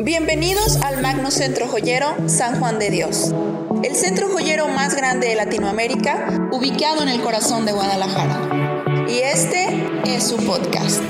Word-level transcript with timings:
Bienvenidos 0.00 0.76
al 0.84 1.02
Magno 1.02 1.32
Centro 1.32 1.66
Joyero 1.66 2.14
San 2.28 2.60
Juan 2.60 2.78
de 2.78 2.88
Dios, 2.88 3.34
el 3.82 3.96
centro 3.96 4.28
joyero 4.28 4.68
más 4.68 4.94
grande 4.94 5.26
de 5.26 5.34
Latinoamérica, 5.34 6.48
ubicado 6.52 7.02
en 7.02 7.08
el 7.08 7.20
corazón 7.20 7.66
de 7.66 7.72
Guadalajara. 7.72 8.86
Y 9.08 9.18
este 9.18 9.66
es 10.06 10.22
su 10.22 10.36
podcast. 10.36 11.00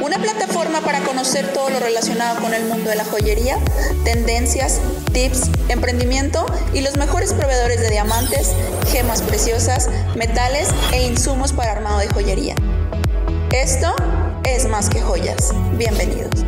Una 0.00 0.18
plataforma 0.18 0.82
para 0.82 1.00
conocer 1.00 1.52
todo 1.52 1.68
lo 1.70 1.80
relacionado 1.80 2.40
con 2.40 2.54
el 2.54 2.64
mundo 2.66 2.90
de 2.90 2.96
la 2.96 3.04
joyería, 3.04 3.58
tendencias, 4.04 4.80
tips, 5.12 5.50
emprendimiento 5.68 6.46
y 6.72 6.82
los 6.82 6.96
mejores 6.96 7.32
proveedores 7.32 7.80
de 7.80 7.90
diamantes, 7.90 8.52
gemas 8.92 9.20
preciosas, 9.20 9.90
metales 10.14 10.68
e 10.92 11.08
insumos 11.08 11.52
para 11.52 11.72
armado 11.72 11.98
de 11.98 12.06
joyería. 12.06 12.54
Esto 13.50 13.92
es 14.44 14.68
más 14.68 14.88
que 14.88 15.00
joyas. 15.00 15.52
Bienvenidos. 15.76 16.44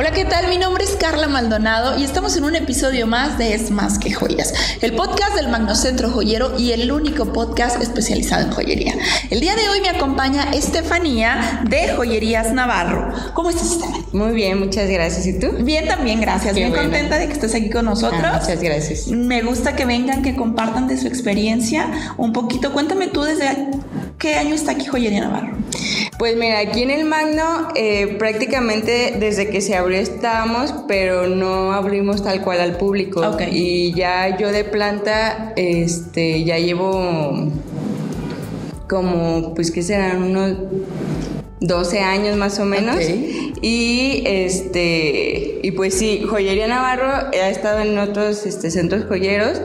Hola, 0.00 0.12
¿qué 0.12 0.24
tal? 0.24 0.48
Mi 0.48 0.56
nombre 0.56 0.82
es 0.82 0.96
Carla 0.96 1.28
Maldonado 1.28 1.98
y 1.98 2.04
estamos 2.04 2.34
en 2.38 2.44
un 2.44 2.56
episodio 2.56 3.06
más 3.06 3.36
de 3.36 3.52
Es 3.52 3.70
Más 3.70 3.98
que 3.98 4.10
Joyas, 4.10 4.54
el 4.80 4.94
podcast 4.94 5.34
del 5.34 5.48
Magnocentro 5.48 6.08
Joyero 6.08 6.58
y 6.58 6.72
el 6.72 6.90
único 6.90 7.34
podcast 7.34 7.82
especializado 7.82 8.46
en 8.46 8.50
joyería. 8.50 8.94
El 9.28 9.40
día 9.40 9.54
de 9.56 9.68
hoy 9.68 9.82
me 9.82 9.90
acompaña 9.90 10.52
Estefanía 10.54 11.60
de 11.68 11.92
Joyerías 11.96 12.54
Navarro. 12.54 13.12
¿Cómo 13.34 13.50
estás, 13.50 13.72
Estefanía? 13.72 14.06
Muy 14.14 14.32
bien, 14.32 14.58
muchas 14.58 14.88
gracias. 14.88 15.26
¿Y 15.26 15.38
tú? 15.38 15.48
Bien, 15.60 15.86
también, 15.86 16.22
gracias. 16.22 16.54
Muy 16.54 16.72
contenta 16.72 17.18
de 17.18 17.26
que 17.26 17.34
estés 17.34 17.54
aquí 17.54 17.68
con 17.68 17.84
nosotros. 17.84 18.22
Ah, 18.24 18.40
muchas 18.40 18.62
gracias. 18.62 19.08
Me 19.08 19.42
gusta 19.42 19.76
que 19.76 19.84
vengan, 19.84 20.22
que 20.22 20.34
compartan 20.34 20.88
de 20.88 20.96
su 20.96 21.08
experiencia 21.08 22.14
un 22.16 22.32
poquito. 22.32 22.72
Cuéntame 22.72 23.08
tú 23.08 23.20
desde 23.24 23.68
qué 24.16 24.36
año 24.36 24.54
está 24.54 24.72
aquí 24.72 24.86
Joyería 24.86 25.20
Navarro. 25.20 25.59
Pues 26.18 26.36
mira, 26.36 26.58
aquí 26.58 26.82
en 26.82 26.90
el 26.90 27.06
Magno 27.06 27.68
eh, 27.74 28.16
prácticamente 28.18 29.16
desde 29.18 29.48
que 29.48 29.60
se 29.60 29.74
abrió 29.76 29.98
estábamos, 29.98 30.74
pero 30.86 31.28
no 31.28 31.72
abrimos 31.72 32.22
tal 32.22 32.42
cual 32.42 32.60
al 32.60 32.76
público. 32.76 33.22
Y 33.50 33.92
ya 33.94 34.36
yo 34.36 34.52
de 34.52 34.64
planta, 34.64 35.52
este, 35.56 36.44
ya 36.44 36.58
llevo 36.58 37.50
como, 38.88 39.54
pues 39.54 39.70
que 39.70 39.82
serán 39.82 40.22
unos 40.22 40.56
12 41.60 42.00
años 42.00 42.36
más 42.36 42.58
o 42.58 42.64
menos. 42.64 42.98
Y 43.62 44.22
este 44.26 45.60
y 45.62 45.72
pues 45.72 45.94
sí, 45.94 46.22
Joyería 46.28 46.66
Navarro 46.68 47.28
ha 47.32 47.48
estado 47.48 47.80
en 47.80 47.98
otros 47.98 48.46
este, 48.46 48.70
centros 48.70 49.04
joyeros 49.06 49.60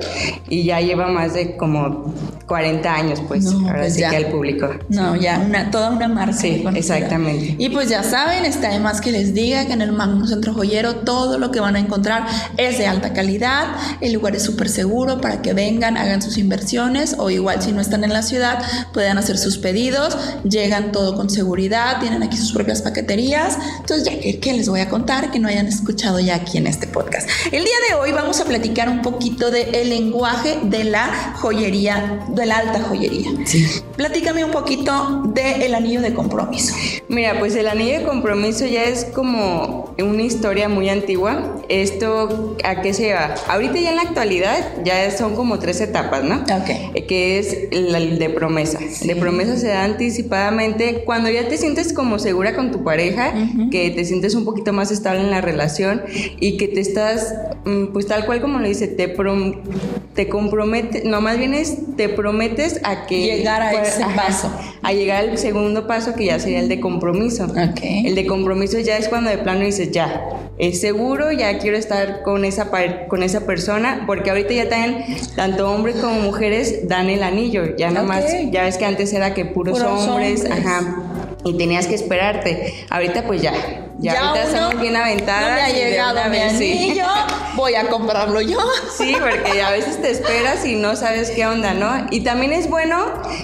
y 0.50 0.64
ya 0.64 0.82
lleva 0.82 1.08
más 1.08 1.34
de 1.34 1.56
como 1.56 2.14
40 2.48 2.94
años, 2.94 3.22
pues, 3.28 3.46
ahora 3.48 3.80
pues 3.80 3.96
sí 3.96 4.02
que 4.02 4.16
al 4.16 4.28
público. 4.28 4.70
No, 4.90 5.16
ya 5.16 5.40
una, 5.40 5.72
toda 5.72 5.90
una 5.92 6.08
marca. 6.08 6.34
Sí, 6.34 6.64
exactamente. 6.76 7.56
Y 7.58 7.70
pues 7.70 7.90
ya 7.90 8.04
saben, 8.04 8.46
está 8.46 8.70
además 8.70 9.02
que 9.02 9.12
les 9.12 9.34
diga 9.34 9.66
que 9.66 9.74
en 9.74 9.82
el 9.82 9.94
Magno 9.94 10.28
Centro 10.28 10.54
Joyero 10.54 10.98
todo 10.98 11.38
lo 11.38 11.52
que 11.52 11.60
van 11.60 11.76
a 11.76 11.80
encontrar 11.80 12.26
es 12.58 12.78
de 12.78 12.88
alta 12.88 13.14
calidad, 13.14 13.68
el 14.02 14.14
lugar 14.14 14.36
es 14.36 14.44
súper 14.44 14.70
seguro 14.70 15.22
para 15.22 15.42
que 15.42 15.54
vengan, 15.54 15.98
hagan 15.98 16.22
sus 16.22 16.38
inversiones 16.38 17.16
o 17.18 17.30
igual 17.30 17.62
si 17.62 17.72
no 17.72 17.82
están 17.82 18.04
en 18.04 18.14
la 18.14 18.22
ciudad 18.22 18.62
puedan 18.94 19.18
hacer 19.18 19.38
sus 19.38 19.58
pedidos, 19.58 20.18
llegan 20.44 20.92
todo 20.92 21.16
con 21.16 21.30
seguridad, 21.30 22.00
tienen 22.00 22.22
aquí 22.22 22.38
sus 22.38 22.52
propias 22.52 22.82
paqueterías. 22.82 23.58
Entonces, 23.88 24.12
ya 24.12 24.40
que, 24.42 24.54
les 24.54 24.68
voy 24.68 24.80
a 24.80 24.90
contar 24.90 25.30
que 25.30 25.38
no 25.38 25.48
hayan 25.48 25.68
escuchado 25.68 26.20
ya 26.20 26.34
aquí 26.34 26.58
en 26.58 26.66
este 26.66 26.88
podcast. 26.88 27.30
El 27.52 27.64
día 27.64 27.76
de 27.88 27.94
hoy 27.94 28.12
vamos 28.14 28.42
a 28.42 28.46
platicar 28.46 28.90
un 28.90 29.04
poquito 29.04 29.52
del 29.52 29.76
el 29.76 29.90
lenguaje 29.90 30.58
de 30.64 30.86
la 30.86 31.36
joyería 31.36 32.26
de 32.30 32.46
la 32.48 32.58
alta 32.58 32.82
joyería. 32.82 33.30
Sí. 33.46 33.64
Platícame 33.96 34.44
un 34.44 34.50
poquito 34.50 35.22
del 35.36 35.62
el 35.62 35.76
anillo 35.76 36.02
de 36.02 36.16
compromiso. 36.16 36.74
Mira, 37.10 37.38
pues 37.38 37.56
el 37.56 37.68
anillo 37.68 38.00
de 38.00 38.06
compromiso 38.06 38.66
ya 38.66 38.86
es 38.86 39.06
como 39.06 39.94
una 40.00 40.24
historia 40.24 40.68
muy 40.68 40.90
antigua. 40.90 41.62
Esto, 41.70 42.58
¿a 42.64 42.82
qué 42.82 42.92
se 42.92 43.14
va? 43.14 43.36
Ahorita 43.48 43.80
ya 43.80 43.92
en 43.92 43.98
la 43.98 44.02
actualidad 44.02 44.84
ya 44.84 45.16
son 45.16 45.36
como 45.36 45.60
tres 45.60 45.80
etapas, 45.82 46.24
¿no? 46.24 46.38
Ok. 46.38 46.70
Eh, 46.96 47.06
que 47.08 47.38
es 47.38 47.56
el 47.70 48.18
de 48.18 48.30
promesa. 48.32 48.80
De 49.02 49.16
promesa 49.16 49.58
se 49.58 49.68
da 49.68 49.84
anticipadamente 49.84 51.04
cuando 51.06 51.30
ya 51.30 51.48
te 51.48 51.58
sientes 51.58 51.94
como 51.94 52.18
segura 52.18 52.56
con 52.56 52.72
tu 52.72 52.84
pareja, 52.84 53.34
que 53.76 53.92
te 53.92 54.06
sientes 54.06 54.36
un 54.36 54.46
poquito 54.46 54.72
más 54.72 54.90
estable 54.90 55.20
en 55.20 55.32
la 55.32 55.42
relación 55.42 56.02
y 56.40 56.56
que 56.56 56.70
te 56.70 56.80
estás, 56.80 57.36
mm, 57.66 57.88
pues 57.88 58.08
tal 58.08 58.26
cual 58.26 58.40
como 58.40 58.60
lo 58.60 58.68
dice, 58.68 58.88
te, 58.88 59.10
prom 59.10 59.56
te 60.14 60.30
compromete, 60.30 61.04
no 61.04 61.20
más 61.20 61.38
bien 61.38 61.54
es, 61.54 61.78
te 61.98 62.08
prometes 62.08 62.80
a 62.84 63.06
que... 63.06 63.36
Llegar 63.36 63.62
a 63.62 63.74
ese 63.74 64.06
paso. 64.16 64.50
A 64.82 64.94
llegar 64.94 65.28
al 65.28 65.38
segundo 65.38 65.88
paso 65.88 66.16
que 66.16 66.26
ya 66.26 66.40
sería 66.40 66.60
el 66.62 66.70
de 66.70 66.80
compromiso. 66.80 67.48
Okay. 67.72 68.08
El 68.08 68.16
de 68.16 68.26
compromiso 68.26 68.80
ya 68.80 68.98
es 68.98 69.10
cuando 69.10 69.30
de 69.30 69.40
plano 69.40 69.66
dices, 69.66 69.92
ya, 69.92 70.24
es 70.58 70.80
seguro, 70.80 71.34
ya 71.34 71.58
quiero 71.58 71.76
estar 71.76 72.24
con 72.24 72.46
esa, 72.46 72.72
con 73.10 73.24
esa 73.24 73.46
persona, 73.46 74.06
porque 74.08 74.30
ahorita 74.30 74.54
ya 74.54 74.70
también, 74.70 75.04
tanto 75.36 75.70
hombres 75.70 75.98
como 75.98 76.22
mujeres 76.22 76.88
dan 76.88 77.10
el 77.10 77.24
anillo, 77.24 77.76
ya 77.76 77.92
nada 77.92 78.08
más, 78.08 78.24
ya 78.52 78.64
ves 78.64 78.78
que 78.78 78.86
antes 78.86 79.12
era 79.12 79.34
que 79.34 79.44
puros, 79.44 79.82
hombres, 79.82 80.46
ajá, 80.50 81.15
y 81.46 81.54
tenías 81.54 81.88
que 81.88 81.96
esperarte. 81.96 82.86
Ahorita 82.90 83.26
pues 83.26 83.42
ya, 83.42 83.54
ya, 84.00 84.30
ahorita 84.30 84.48
estamos 84.48 84.82
bien 84.82 84.96
aventadas. 84.96 85.50
No 85.50 85.56
me 85.56 85.62
ha 85.62 85.70
llegado 85.70 86.30
mi 86.30 86.38
anillo, 86.38 87.06
voy 87.56 87.76
a 87.76 87.88
comprarlo 87.88 88.42
yo. 88.42 88.60
Sí, 88.96 89.16
porque 89.20 89.62
a 89.62 89.72
veces 89.72 90.02
te 90.02 90.12
esperas 90.12 90.66
y 90.66 90.76
no 90.76 90.96
sabes 90.96 91.32
qué 91.32 91.46
onda, 91.46 91.74
¿no? 91.74 92.08
Y 92.12 92.22
también 92.22 92.52
es 92.52 92.70
bueno, 92.70 92.98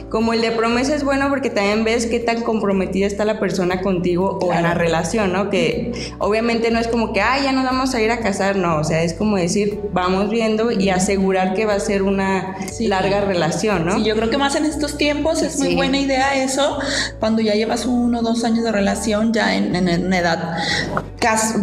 como 0.09 0.34
el 0.34 0.41
de 0.41 0.51
promesa 0.51 0.95
es 0.95 1.03
bueno 1.03 1.29
porque 1.29 1.50
también 1.50 1.84
ves 1.84 2.06
qué 2.06 2.19
tan 2.19 2.41
comprometida 2.41 3.07
está 3.07 3.25
la 3.25 3.39
persona 3.39 3.81
contigo 3.81 4.39
o 4.41 4.53
en 4.53 4.63
la 4.63 4.73
relación, 4.73 5.31
¿no? 5.31 5.50
Que 5.50 6.13
obviamente 6.19 6.72
no 6.72 6.79
es 6.79 6.88
como 6.88 7.13
que, 7.13 7.22
ah, 7.22 7.39
ya 7.41 7.51
nos 7.51 7.63
vamos 7.63 7.95
a 7.95 8.01
ir 8.01 8.12
a 8.12 8.19
casar, 8.19 8.56
no, 8.56 8.78
o 8.78 8.83
sea, 8.83 9.03
es 9.03 9.13
como 9.13 9.38
decir, 9.38 9.79
vamos 9.94 10.29
viendo 10.29 10.72
y 10.72 10.89
asegurar 10.89 11.53
que 11.53 11.66
va 11.66 11.75
a 11.75 11.79
ser 11.79 12.03
una 12.03 12.56
larga 12.79 13.22
relación, 13.22 13.85
¿no? 13.85 13.95
Sí, 13.97 14.03
yo 14.03 14.16
creo 14.16 14.29
que 14.29 14.38
más 14.38 14.56
en 14.56 14.66
estos 14.66 14.97
tiempos 14.97 15.41
es 15.41 15.59
muy 15.59 15.75
buena 15.75 15.97
idea 15.97 16.35
eso, 16.35 16.79
cuando 17.19 17.41
ya 17.41 17.53
llevas 17.53 17.85
uno 17.85 18.19
o 18.19 18.22
dos 18.22 18.44
años 18.44 18.63
de 18.63 18.72
relación, 18.72 19.33
ya 19.33 19.56
en, 19.56 19.75
en 19.75 20.13
edad 20.13 20.41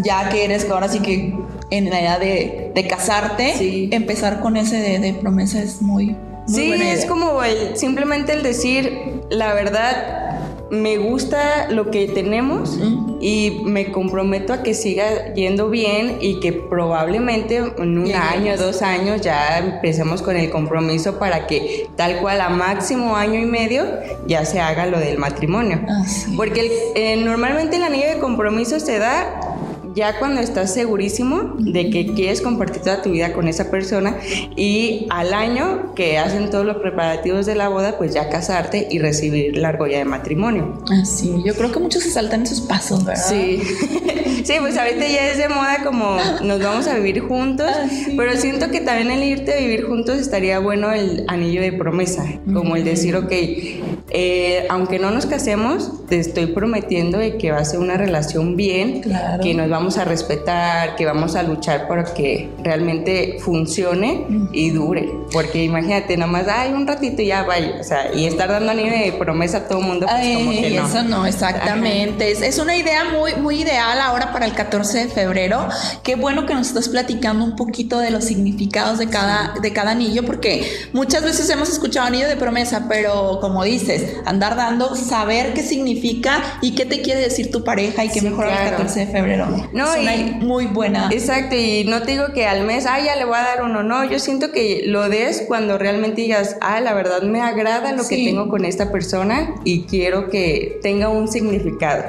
ya 0.03 0.28
que 0.28 0.44
eres 0.44 0.69
ahora 0.71 0.89
sí 0.89 1.00
que 1.00 1.34
en 1.71 1.91
la 1.91 2.00
edad 2.00 2.21
de, 2.21 2.87
casarte, 2.89 3.94
empezar 3.94 4.41
con 4.41 4.56
ese 4.56 4.99
de, 4.99 5.15
promesa 5.15 5.61
es 5.61 5.83
muy, 5.83 6.16
sí, 6.47 6.72
es 6.72 7.06
como 7.06 7.43
el, 7.43 7.77
simplemente 7.77 8.33
el 8.33 8.43
decir 8.43 9.22
la 9.31 9.55
verdad. 9.55 10.38
Me 10.71 10.99
gusta 10.99 11.71
lo 11.71 11.91
que 11.91 12.09
tenemos 12.09 12.79
y 13.21 13.62
me 13.65 13.91
comprometo 13.91 14.53
a 14.53 14.62
que 14.62 14.75
siga 14.75 15.34
yendo 15.34 15.71
bien 15.71 16.19
y 16.21 16.41
que 16.41 16.53
probablemente 16.53 17.56
en 17.56 17.99
un 17.99 18.12
año, 18.12 18.56
dos 18.56 18.83
años 18.83 19.21
ya 19.23 19.59
empecemos 19.59 20.23
con 20.23 20.37
el 20.37 20.51
compromiso 20.51 21.19
para 21.19 21.47
que 21.47 21.89
tal 21.97 22.19
cual 22.19 22.41
a 22.41 22.49
máximo 22.49 23.17
año 23.17 23.41
y 23.41 23.47
medio 23.47 23.84
ya 24.27 24.45
se 24.45 24.61
haga 24.61 24.87
lo 24.87 24.99
del 24.99 25.19
matrimonio. 25.19 25.81
Porque 26.37 26.93
eh, 26.95 27.17
normalmente 27.17 27.77
el 27.77 27.83
anillo 27.83 28.09
de 28.09 28.19
compromiso 28.19 28.79
se 28.79 28.99
da 28.99 29.41
ya 29.98 30.19
cuando 30.20 30.41
estás 30.41 30.72
segurísimo 30.72 31.56
de 31.59 31.91
que 31.91 32.14
quieres 32.14 32.41
compartir 32.41 32.82
toda 32.82 33.03
tu 33.03 33.10
vida 33.10 33.32
con 33.32 33.48
esa 33.48 33.69
persona 33.69 34.16
y 34.56 35.06
al 35.10 35.34
año 35.34 35.92
que 35.97 36.19
hacen 36.19 36.50
todos 36.50 36.64
los 36.64 36.76
preparativos 36.76 37.47
de 37.47 37.56
la 37.56 37.69
boda, 37.69 37.98
pues 37.98 38.14
ya 38.14 38.28
casarte 38.28 38.87
y 38.91 39.00
recibir 39.00 39.56
la 39.56 39.70
argolla 39.70 39.98
de 39.98 40.04
matrimonio. 40.04 40.78
Así, 41.03 41.34
ah, 41.34 41.42
yo 41.44 41.54
creo 41.54 41.72
que 41.72 41.81
muchos 41.81 42.04
se 42.04 42.10
saltan 42.10 42.44
esos 42.44 42.60
pasos, 42.60 43.04
¿verdad? 43.04 43.25
Sí. 43.28 43.60
sí, 44.44 44.54
pues 44.60 44.78
ahorita 44.78 45.06
ya 45.08 45.31
es 45.32 45.38
de 45.38 45.48
moda 45.48 45.82
como 45.84 46.16
nos 46.44 46.62
vamos 46.62 46.87
a 46.87 46.94
vivir 46.94 47.20
juntos, 47.20 47.66
ah, 47.69 47.88
pero 48.16 48.37
siento 48.37 48.70
que 48.70 48.81
también 48.81 49.10
el 49.10 49.25
irte 49.25 49.54
a 49.54 49.56
vivir 49.58 49.84
juntos 49.84 50.19
estaría 50.19 50.60
bueno 50.60 50.92
el 50.92 51.25
anillo 51.26 51.60
de 51.60 51.72
promesa, 51.72 52.25
como 52.53 52.76
el 52.76 52.84
decir, 52.84 53.16
ok, 53.16 53.32
eh, 54.10 54.66
aunque 54.70 54.98
no 54.98 55.10
nos 55.10 55.26
casemos, 55.26 56.06
te 56.06 56.19
estoy 56.19 56.47
prometiendo 56.47 57.19
de 57.19 57.37
que 57.37 57.50
va 57.50 57.58
a 57.58 57.64
ser 57.64 57.81
una 57.81 57.96
relación 57.96 58.56
bien, 58.56 59.02
que 59.43 59.55
nos 59.55 59.69
vamos 59.69 59.88
a 59.96 60.05
respetar, 60.05 60.96
que 60.96 61.06
vamos 61.06 61.35
a 61.35 61.43
luchar 61.43 61.88
para 61.88 62.05
que 62.05 62.50
realmente 62.62 63.38
funcione 63.40 64.26
y 64.52 64.70
dure. 64.70 65.11
Porque 65.32 65.64
imagínate, 65.64 66.17
nomás, 66.17 66.46
ay, 66.49 66.73
un 66.73 66.87
ratito 66.87 67.23
y 67.23 67.26
ya 67.26 67.43
vaya, 67.44 67.76
o 67.81 67.85
sea, 67.85 68.14
y 68.14 68.26
estar 68.26 68.49
dando 68.49 68.70
anillo 68.70 68.93
de 68.93 69.12
promesa 69.19 69.58
a 69.58 69.69
todo 69.69 69.81
el 69.81 69.87
mundo, 69.87 70.06
pues 70.06 70.37
como 70.37 70.50
que 70.50 70.70
no. 70.70 70.87
Eso 70.87 71.02
no, 71.05 71.26
exactamente. 71.26 72.31
Es, 72.31 72.43
es, 72.43 72.58
una 72.58 72.76
idea 72.76 73.05
muy, 73.05 73.35
muy 73.37 73.62
ideal 73.62 73.99
ahora 74.00 74.32
para 74.32 74.46
el 74.46 74.55
14 74.55 74.99
de 74.99 75.08
febrero. 75.08 75.69
Qué 76.02 76.17
bueno 76.17 76.46
que 76.46 76.55
nos 76.55 76.69
estás 76.69 76.88
platicando 76.88 77.44
un 77.44 77.56
poquito 77.56 77.99
de 77.99 78.11
los 78.11 78.25
significados 78.25 78.99
de 78.99 79.08
cada, 79.08 79.55
de 79.61 79.73
cada 79.73 79.93
anillo, 79.93 80.25
porque 80.25 80.70
muchas 80.93 81.23
veces 81.23 81.49
hemos 81.50 81.69
escuchado 81.69 82.06
anillo 82.06 82.29
de 82.29 82.37
promesa, 82.37 82.87
pero 82.88 83.38
como 83.40 83.64
dices, 83.64 83.88
es 83.88 84.17
andar 84.26 84.56
dando, 84.56 84.94
saber 84.96 85.55
qué 85.55 85.62
significa 85.62 86.43
y 86.61 86.73
qué 86.73 86.85
te 86.85 87.00
quiere 87.02 87.20
decir 87.20 87.50
tu 87.50 87.64
pareja 87.64 88.05
y 88.05 88.08
qué 88.08 88.23
mejor 88.23 88.46
el 88.46 88.55
14 88.70 89.00
de 89.00 89.06
febrero. 89.06 89.68
No, 89.73 89.93
es 89.94 90.00
una 90.00 90.37
muy 90.38 90.67
buena. 90.67 91.09
Exacto, 91.12 91.56
y 91.56 91.85
no 91.85 92.03
te 92.03 92.12
digo 92.12 92.32
que 92.35 92.47
al 92.47 92.65
mes, 92.65 92.87
ah, 92.87 93.00
ya 93.00 93.17
le 93.17 93.25
voy 93.25 93.37
a 93.37 93.43
dar 93.43 93.62
uno, 93.62 93.82
no, 93.82 94.05
yo 94.05 94.19
siento 94.19 94.53
que 94.53 94.85
lo 94.87 95.09
des 95.09 95.44
cuando 95.47 95.79
realmente 95.79 96.23
digas, 96.23 96.56
ah, 96.61 96.81
la 96.81 96.94
verdad 96.94 97.23
me 97.23 97.41
agrada 97.41 97.93
lo 97.93 98.06
que 98.06 98.17
tengo 98.17 98.49
con 98.49 98.65
esta 98.65 98.91
persona 98.91 99.55
y 99.65 99.82
quiero 99.82 100.31
que 100.31 100.79
tenga 100.82 101.09
un 101.09 101.29
significado. 101.29 102.05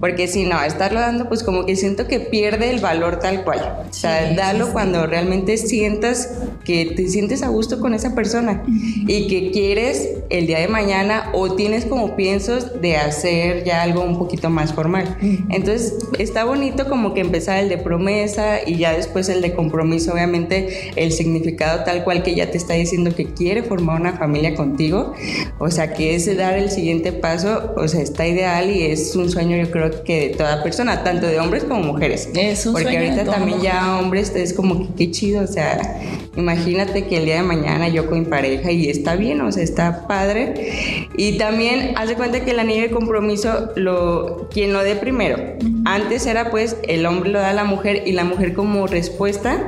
Porque 0.00 0.28
si 0.28 0.44
no, 0.44 0.62
estarlo 0.62 1.00
dando, 1.00 1.28
pues 1.28 1.42
como 1.42 1.66
que 1.66 1.76
siento 1.76 2.06
que 2.06 2.20
pierde 2.20 2.70
el 2.70 2.80
valor 2.80 3.18
tal 3.18 3.44
cual. 3.44 3.86
O 3.88 3.92
sea, 3.92 4.34
darlo 4.34 4.72
cuando 4.72 5.06
realmente 5.06 5.56
sientas 5.56 6.32
que 6.64 6.92
te 6.96 7.08
sientes 7.08 7.42
a 7.42 7.48
gusto 7.48 7.80
con 7.80 7.94
esa 7.94 8.14
persona 8.14 8.62
y 8.66 9.28
que 9.28 9.50
quieres 9.50 10.10
el 10.30 10.46
día 10.46 10.58
de 10.58 10.68
mañana 10.68 11.30
o 11.32 11.54
tienes 11.54 11.86
como 11.86 12.16
piensos 12.16 12.80
de 12.80 12.96
hacer 12.96 13.64
ya 13.64 13.82
algo 13.82 14.02
un 14.02 14.18
poquito 14.18 14.50
más 14.50 14.72
formal. 14.72 15.16
Entonces, 15.50 15.94
está 16.18 16.44
bonito 16.44 16.75
como 16.84 17.14
que 17.14 17.20
empezar 17.20 17.58
el 17.58 17.68
de 17.68 17.78
promesa 17.78 18.58
y 18.64 18.76
ya 18.76 18.92
después 18.92 19.28
el 19.28 19.40
de 19.40 19.54
compromiso, 19.54 20.12
obviamente 20.12 20.92
el 20.96 21.12
significado 21.12 21.84
tal 21.84 22.04
cual 22.04 22.22
que 22.22 22.34
ya 22.34 22.50
te 22.50 22.58
está 22.58 22.74
diciendo 22.74 23.14
que 23.14 23.26
quiere 23.32 23.62
formar 23.62 24.00
una 24.00 24.12
familia 24.12 24.54
contigo, 24.54 25.14
o 25.58 25.70
sea, 25.70 25.94
que 25.94 26.14
ese 26.14 26.34
dar 26.34 26.58
el 26.58 26.70
siguiente 26.70 27.12
paso, 27.12 27.74
o 27.76 27.88
sea, 27.88 28.02
está 28.02 28.26
ideal 28.26 28.70
y 28.70 28.82
es 28.82 29.16
un 29.16 29.30
sueño 29.30 29.56
yo 29.56 29.70
creo 29.70 30.04
que 30.04 30.28
de 30.28 30.34
toda 30.34 30.62
persona, 30.62 31.02
tanto 31.02 31.26
de 31.26 31.40
hombres 31.40 31.64
como 31.64 31.82
mujeres. 31.82 32.28
Es 32.34 32.66
un 32.66 32.74
Porque 32.74 32.96
ahorita 32.96 33.24
también 33.24 33.60
ya 33.60 33.98
hombres 33.98 34.34
es 34.34 34.52
como 34.52 34.78
que 34.78 34.94
qué 34.94 35.10
chido, 35.10 35.42
o 35.42 35.46
sea, 35.46 36.00
imagínate 36.36 37.06
que 37.06 37.16
el 37.18 37.24
día 37.24 37.36
de 37.36 37.42
mañana 37.42 37.88
yo 37.88 38.08
con 38.08 38.20
mi 38.20 38.26
pareja 38.26 38.70
y 38.70 38.88
está 38.88 39.16
bien, 39.16 39.40
o 39.40 39.50
sea, 39.50 39.62
está 39.62 40.06
padre. 40.06 41.06
Y 41.16 41.38
también 41.38 41.94
haz 41.96 42.08
de 42.08 42.14
cuenta 42.14 42.44
que 42.44 42.50
el 42.50 42.58
anillo 42.58 42.82
de 42.82 42.90
compromiso, 42.90 43.70
lo, 43.76 44.48
quien 44.50 44.72
lo 44.72 44.82
dé 44.82 44.96
primero. 44.96 45.38
Antes 45.84 46.26
era 46.26 46.50
pues 46.50 46.65
el 46.88 47.06
hombre 47.06 47.30
lo 47.30 47.38
da 47.38 47.50
a 47.50 47.54
la 47.54 47.64
mujer 47.64 48.02
y 48.06 48.12
la 48.12 48.24
mujer 48.24 48.54
como 48.54 48.86
respuesta 48.86 49.66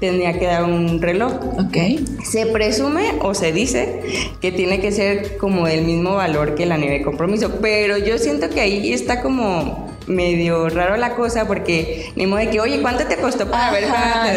tendría 0.00 0.38
que 0.38 0.46
dar 0.46 0.64
un 0.64 1.00
reloj. 1.02 1.32
Ok. 1.58 1.76
Se 2.24 2.46
presume 2.46 3.14
o 3.20 3.34
se 3.34 3.52
dice 3.52 4.02
que 4.40 4.52
tiene 4.52 4.80
que 4.80 4.92
ser 4.92 5.36
como 5.36 5.66
del 5.66 5.84
mismo 5.84 6.14
valor 6.14 6.54
que 6.54 6.64
el 6.64 6.72
anillo 6.72 6.92
de 6.92 7.02
compromiso, 7.02 7.58
pero 7.60 7.98
yo 7.98 8.18
siento 8.18 8.48
que 8.50 8.60
ahí 8.60 8.92
está 8.92 9.22
como 9.22 9.87
medio 10.08 10.68
raro 10.68 10.96
la 10.96 11.14
cosa 11.14 11.46
porque 11.46 12.12
ni 12.16 12.26
modo 12.26 12.40
de 12.40 12.50
que, 12.50 12.60
oye, 12.60 12.80
¿cuánto 12.82 13.06
te 13.06 13.16
costó 13.16 13.50
para 13.50 13.70
ver 13.70 13.88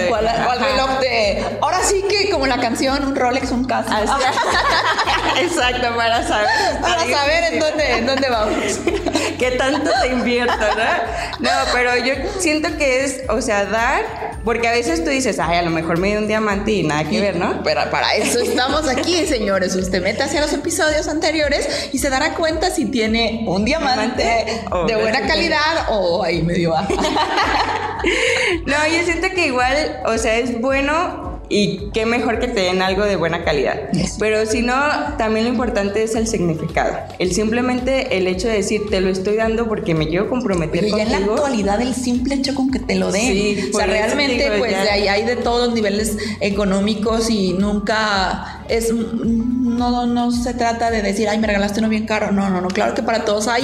cuál, 0.10 0.26
reloj 0.60 1.00
de... 1.00 1.44
Ahora 1.62 1.82
sí 1.84 2.04
que 2.10 2.30
como 2.30 2.48
la 2.48 2.60
canción, 2.60 3.04
un 3.06 3.16
Rolex, 3.16 3.52
un 3.52 3.66
Casio. 3.66 3.94
Exacto, 5.42 5.96
para 5.96 6.28
saber. 6.28 6.48
Para 6.82 7.02
saber 7.02 7.54
en 7.54 7.60
dónde, 7.60 7.92
en 7.98 8.06
dónde 8.06 8.30
vamos. 8.30 8.56
¿Qué 9.40 9.52
tanto 9.52 9.90
te 10.02 10.08
invierto, 10.10 10.54
no? 10.56 11.40
No, 11.40 11.50
pero 11.74 11.98
yo 11.98 12.14
siento 12.40 12.78
que 12.78 13.04
es, 13.04 13.24
o 13.30 13.42
sea, 13.42 13.66
dar, 13.66 14.04
porque 14.44 14.68
a 14.68 14.72
veces 14.72 15.04
tú 15.04 15.10
dices, 15.10 15.40
ay, 15.40 15.58
a 15.58 15.62
lo 15.64 15.72
mejor 15.72 15.98
me 15.98 16.10
dio 16.10 16.20
un 16.20 16.28
diamante 16.28 16.72
y 16.72 16.84
nada 16.84 17.06
que 17.06 17.20
ver, 17.20 17.38
¿no? 17.38 17.64
Pero 17.64 17.90
para 17.90 18.14
eso 18.16 18.40
estamos 18.40 18.88
aquí, 18.88 19.26
señores. 19.26 19.76
Usted 19.76 20.04
mete 20.04 20.24
hacia 20.24 20.42
los 20.42 20.54
episodios 20.54 21.08
anteriores 21.08 21.90
y 21.92 21.98
se 21.98 22.10
dará 22.10 22.36
cuenta 22.36 22.70
si 22.70 22.86
tiene 22.86 23.44
un 23.48 23.66
diamante, 23.66 24.64
de 24.88 24.96
buena 24.96 25.26
calidad 25.26 25.61
o 25.90 26.24
ahí 26.24 26.42
medio 26.42 26.72
baja? 26.72 26.90
no, 28.66 28.76
yo 28.88 29.04
siento 29.04 29.28
que 29.34 29.48
igual, 29.48 30.02
o 30.06 30.18
sea, 30.18 30.38
es 30.38 30.60
bueno 30.60 31.32
y 31.52 31.90
qué 31.94 32.06
mejor 32.06 32.40
que 32.40 32.48
te 32.48 32.62
den 32.62 32.82
algo 32.82 33.04
de 33.04 33.18
buena 33.18 33.44
calidad. 33.44 33.90
Pero 34.18 34.46
si 34.46 34.62
no, 34.62 34.74
también 35.18 35.46
lo 35.46 35.52
importante 35.52 36.02
es 36.02 36.16
el 36.16 36.26
significado. 36.26 36.98
El 37.20 37.34
simplemente 37.34 38.18
el 38.18 38.28
hecho 38.28 38.48
de 38.48 38.54
decir, 38.54 38.84
te 38.90 39.02
lo 39.02 39.10
estoy 39.10 39.36
dando 39.36 39.68
porque 39.68 39.94
me 39.94 40.08
quiero 40.08 40.30
comprometer 40.30 40.82
Pero 40.82 40.98
ya 40.98 41.04
en 41.04 41.12
la 41.12 41.18
actualidad 41.18 41.82
el 41.82 41.94
simple 41.94 42.36
hecho 42.36 42.56
con 42.56 42.72
que 42.72 42.80
te 42.80 42.96
lo 42.96 43.12
den. 43.12 43.70
o 43.74 43.78
sea, 43.78 43.86
realmente 43.86 44.50
pues 44.58 44.74
ahí 44.74 45.10
hay 45.10 45.26
de 45.26 45.36
todos 45.36 45.68
los 45.68 45.76
niveles 45.76 46.18
económicos 46.40 47.30
y 47.30 47.54
nunca 47.54 48.61
es 48.72 48.94
no, 48.94 50.06
no 50.06 50.32
se 50.32 50.54
trata 50.54 50.92
de 50.92 51.02
decir, 51.02 51.28
ay, 51.28 51.40
me 51.40 51.48
regalaste 51.48 51.80
uno 51.80 51.90
bien 51.90 52.06
caro. 52.06 52.32
No, 52.32 52.50
no, 52.50 52.62
no, 52.62 52.70
claro 52.70 52.94
que 52.94 53.04
para 53.04 53.26
todos 53.26 53.48
hay 53.48 53.62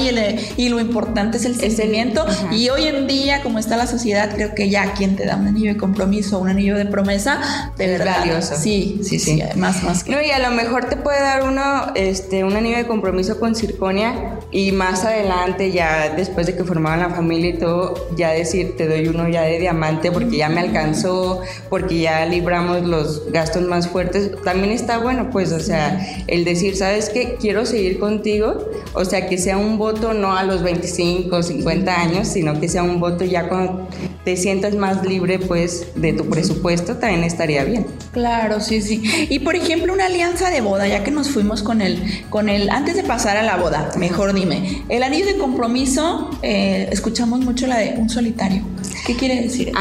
y 0.57 0.69
lo 0.69 0.79
importante 0.79 1.37
es 1.37 1.45
el 1.45 1.55
sentimiento. 1.55 2.25
Y 2.51 2.69
hoy 2.69 2.87
en 2.87 3.07
día, 3.07 3.41
como 3.41 3.59
está 3.59 3.77
la 3.77 3.87
sociedad, 3.87 4.29
creo 4.33 4.53
que 4.53 4.69
ya 4.69 4.93
quien 4.93 5.15
te 5.15 5.25
da 5.25 5.35
un 5.37 5.47
anillo 5.47 5.73
de 5.73 5.77
compromiso, 5.77 6.39
un 6.39 6.49
anillo 6.49 6.75
de 6.75 6.85
promesa, 6.85 7.71
de 7.77 7.87
verdad. 7.87 8.19
Valioso. 8.19 8.55
Sí, 8.57 8.99
sí, 9.03 9.19
sí, 9.19 9.41
más, 9.55 9.83
más 9.83 10.03
que. 10.03 10.11
No, 10.11 10.21
y 10.21 10.31
a 10.31 10.39
lo 10.39 10.51
mejor 10.51 10.85
te 10.89 10.97
puede 10.97 11.21
dar 11.21 11.43
uno, 11.43 11.93
este, 11.95 12.43
un 12.43 12.55
anillo 12.55 12.77
de 12.77 12.87
compromiso 12.87 13.39
con 13.39 13.55
circonia 13.55 14.39
y 14.51 14.71
más 14.71 15.05
adelante, 15.05 15.71
ya 15.71 16.09
después 16.15 16.47
de 16.47 16.55
que 16.55 16.63
formaban 16.63 16.99
la 16.99 17.09
familia 17.09 17.51
y 17.51 17.57
todo, 17.57 18.09
ya 18.15 18.31
decir, 18.31 18.75
te 18.75 18.87
doy 18.87 19.07
uno 19.07 19.27
ya 19.29 19.43
de 19.43 19.59
diamante 19.59 20.11
porque 20.11 20.37
ya 20.37 20.49
me 20.49 20.59
alcanzó, 20.59 21.41
porque 21.69 21.99
ya 21.99 22.25
libramos 22.25 22.83
los 22.83 23.31
gastos 23.31 23.63
más 23.63 23.87
fuertes. 23.87 24.31
También 24.43 24.71
está 24.71 24.96
bueno, 25.01 25.29
pues, 25.31 25.51
o 25.51 25.59
sea, 25.59 26.23
el 26.27 26.45
decir, 26.45 26.75
¿sabes 26.75 27.09
qué? 27.09 27.37
Quiero 27.39 27.65
seguir 27.65 27.99
contigo, 27.99 28.69
o 28.93 29.05
sea, 29.05 29.27
que 29.27 29.37
sea 29.37 29.57
un 29.57 29.77
voto 29.77 30.13
no 30.13 30.35
a 30.35 30.43
los 30.43 30.63
25, 30.63 31.43
50 31.43 32.01
años, 32.01 32.27
sino 32.27 32.59
que 32.59 32.67
sea 32.67 32.83
un 32.83 32.99
voto 32.99 33.25
ya 33.25 33.47
cuando 33.47 33.87
te 34.23 34.35
sientas 34.35 34.75
más 34.75 35.05
libre, 35.05 35.39
pues, 35.39 35.87
de 35.95 36.13
tu 36.13 36.29
presupuesto, 36.29 36.97
también 36.97 37.23
estaría 37.23 37.63
bien. 37.63 37.87
Claro, 38.11 38.59
sí, 38.59 38.81
sí. 38.81 39.01
Y 39.29 39.39
por 39.39 39.55
ejemplo, 39.55 39.93
una 39.93 40.07
alianza 40.07 40.49
de 40.49 40.61
boda, 40.61 40.87
ya 40.87 41.03
que 41.03 41.11
nos 41.11 41.29
fuimos 41.29 41.63
con 41.63 41.81
el, 41.81 42.25
con 42.29 42.49
el, 42.49 42.69
antes 42.69 42.95
de 42.95 43.03
pasar 43.03 43.37
a 43.37 43.43
la 43.43 43.57
boda, 43.57 43.91
mejor 43.97 44.33
dime, 44.33 44.83
el 44.89 45.03
anillo 45.03 45.25
de 45.25 45.37
compromiso, 45.37 46.31
eh, 46.41 46.89
escuchamos 46.91 47.39
mucho 47.39 47.67
la 47.67 47.77
de 47.77 47.95
un 47.97 48.09
solitario. 48.09 48.63
¿Qué 49.05 49.15
quiere 49.15 49.41
decir? 49.41 49.71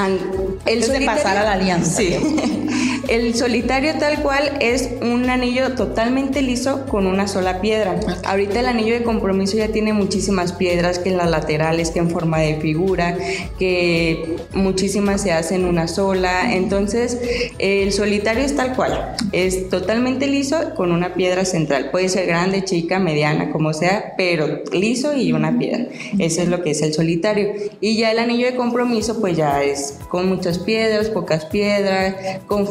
el 0.67 0.81
de 0.81 1.01
pasar 1.05 1.37
a 1.37 1.43
la 1.43 1.53
alianza. 1.53 1.97
Sí. 1.97 2.15
el 3.09 3.35
solitario 3.35 3.95
tal 3.99 4.23
cual 4.23 4.57
es 4.61 4.91
un 5.01 5.29
anillo 5.31 5.75
totalmente 5.75 6.43
liso 6.43 6.87
con 6.87 7.07
una 7.07 7.29
sola 7.29 7.61
piedra. 7.61 7.99
Ahorita 8.25 8.61
el 8.61 8.67
anillo 8.67 8.95
de 8.95 9.03
compromiso 9.03 9.57
ya 9.57 9.69
tiene 9.69 9.93
muchísimas 9.93 10.53
piedras 10.53 10.99
que 10.99 11.11
en 11.11 11.17
las 11.17 11.31
laterales, 11.31 11.91
que 11.91 12.01
en 12.01 12.11
forma 12.11 12.39
de 12.39 12.57
figura, 12.57 13.17
que 13.59 14.37
muchísimas 14.55 15.23
se 15.23 15.33
hacen 15.33 15.65
una 15.65 15.89
sola. 15.89 16.55
Entonces, 16.55 17.19
el 17.59 17.93
solitario 17.93 18.45
es 18.45 18.57
tal 18.57 18.75
cual. 18.75 19.15
Es 19.33 19.69
totalmente 19.69 20.27
liso 20.27 20.75
con 20.75 20.93
una 20.93 21.15
piedra 21.15 21.45
central. 21.45 21.91
Puede 21.91 22.09
ser 22.09 22.27
grande, 22.27 22.65
chica, 22.65 22.99
mediana, 22.99 23.51
como 23.51 23.73
sea, 23.73 24.15
pero 24.17 24.63
liso 24.73 25.17
y 25.17 25.33
una 25.33 25.59
piedra. 25.59 25.87
Eso 26.19 26.43
es 26.43 26.49
lo 26.49 26.63
que 26.63 26.71
es 26.71 26.83
el 26.83 26.95
solitario. 26.95 27.53
Y 27.81 27.97
ya 27.97 28.11
el 28.11 28.19
anillo 28.19 28.47
de 28.47 28.57
compromiso, 28.57 29.21
pues 29.21 29.37
ya 29.37 29.63
es 29.63 29.99
con 30.09 30.29
muchas 30.29 30.59
piedras, 30.59 31.09
pocas 31.09 31.45
piedras, 31.47 32.41
con 32.47 32.67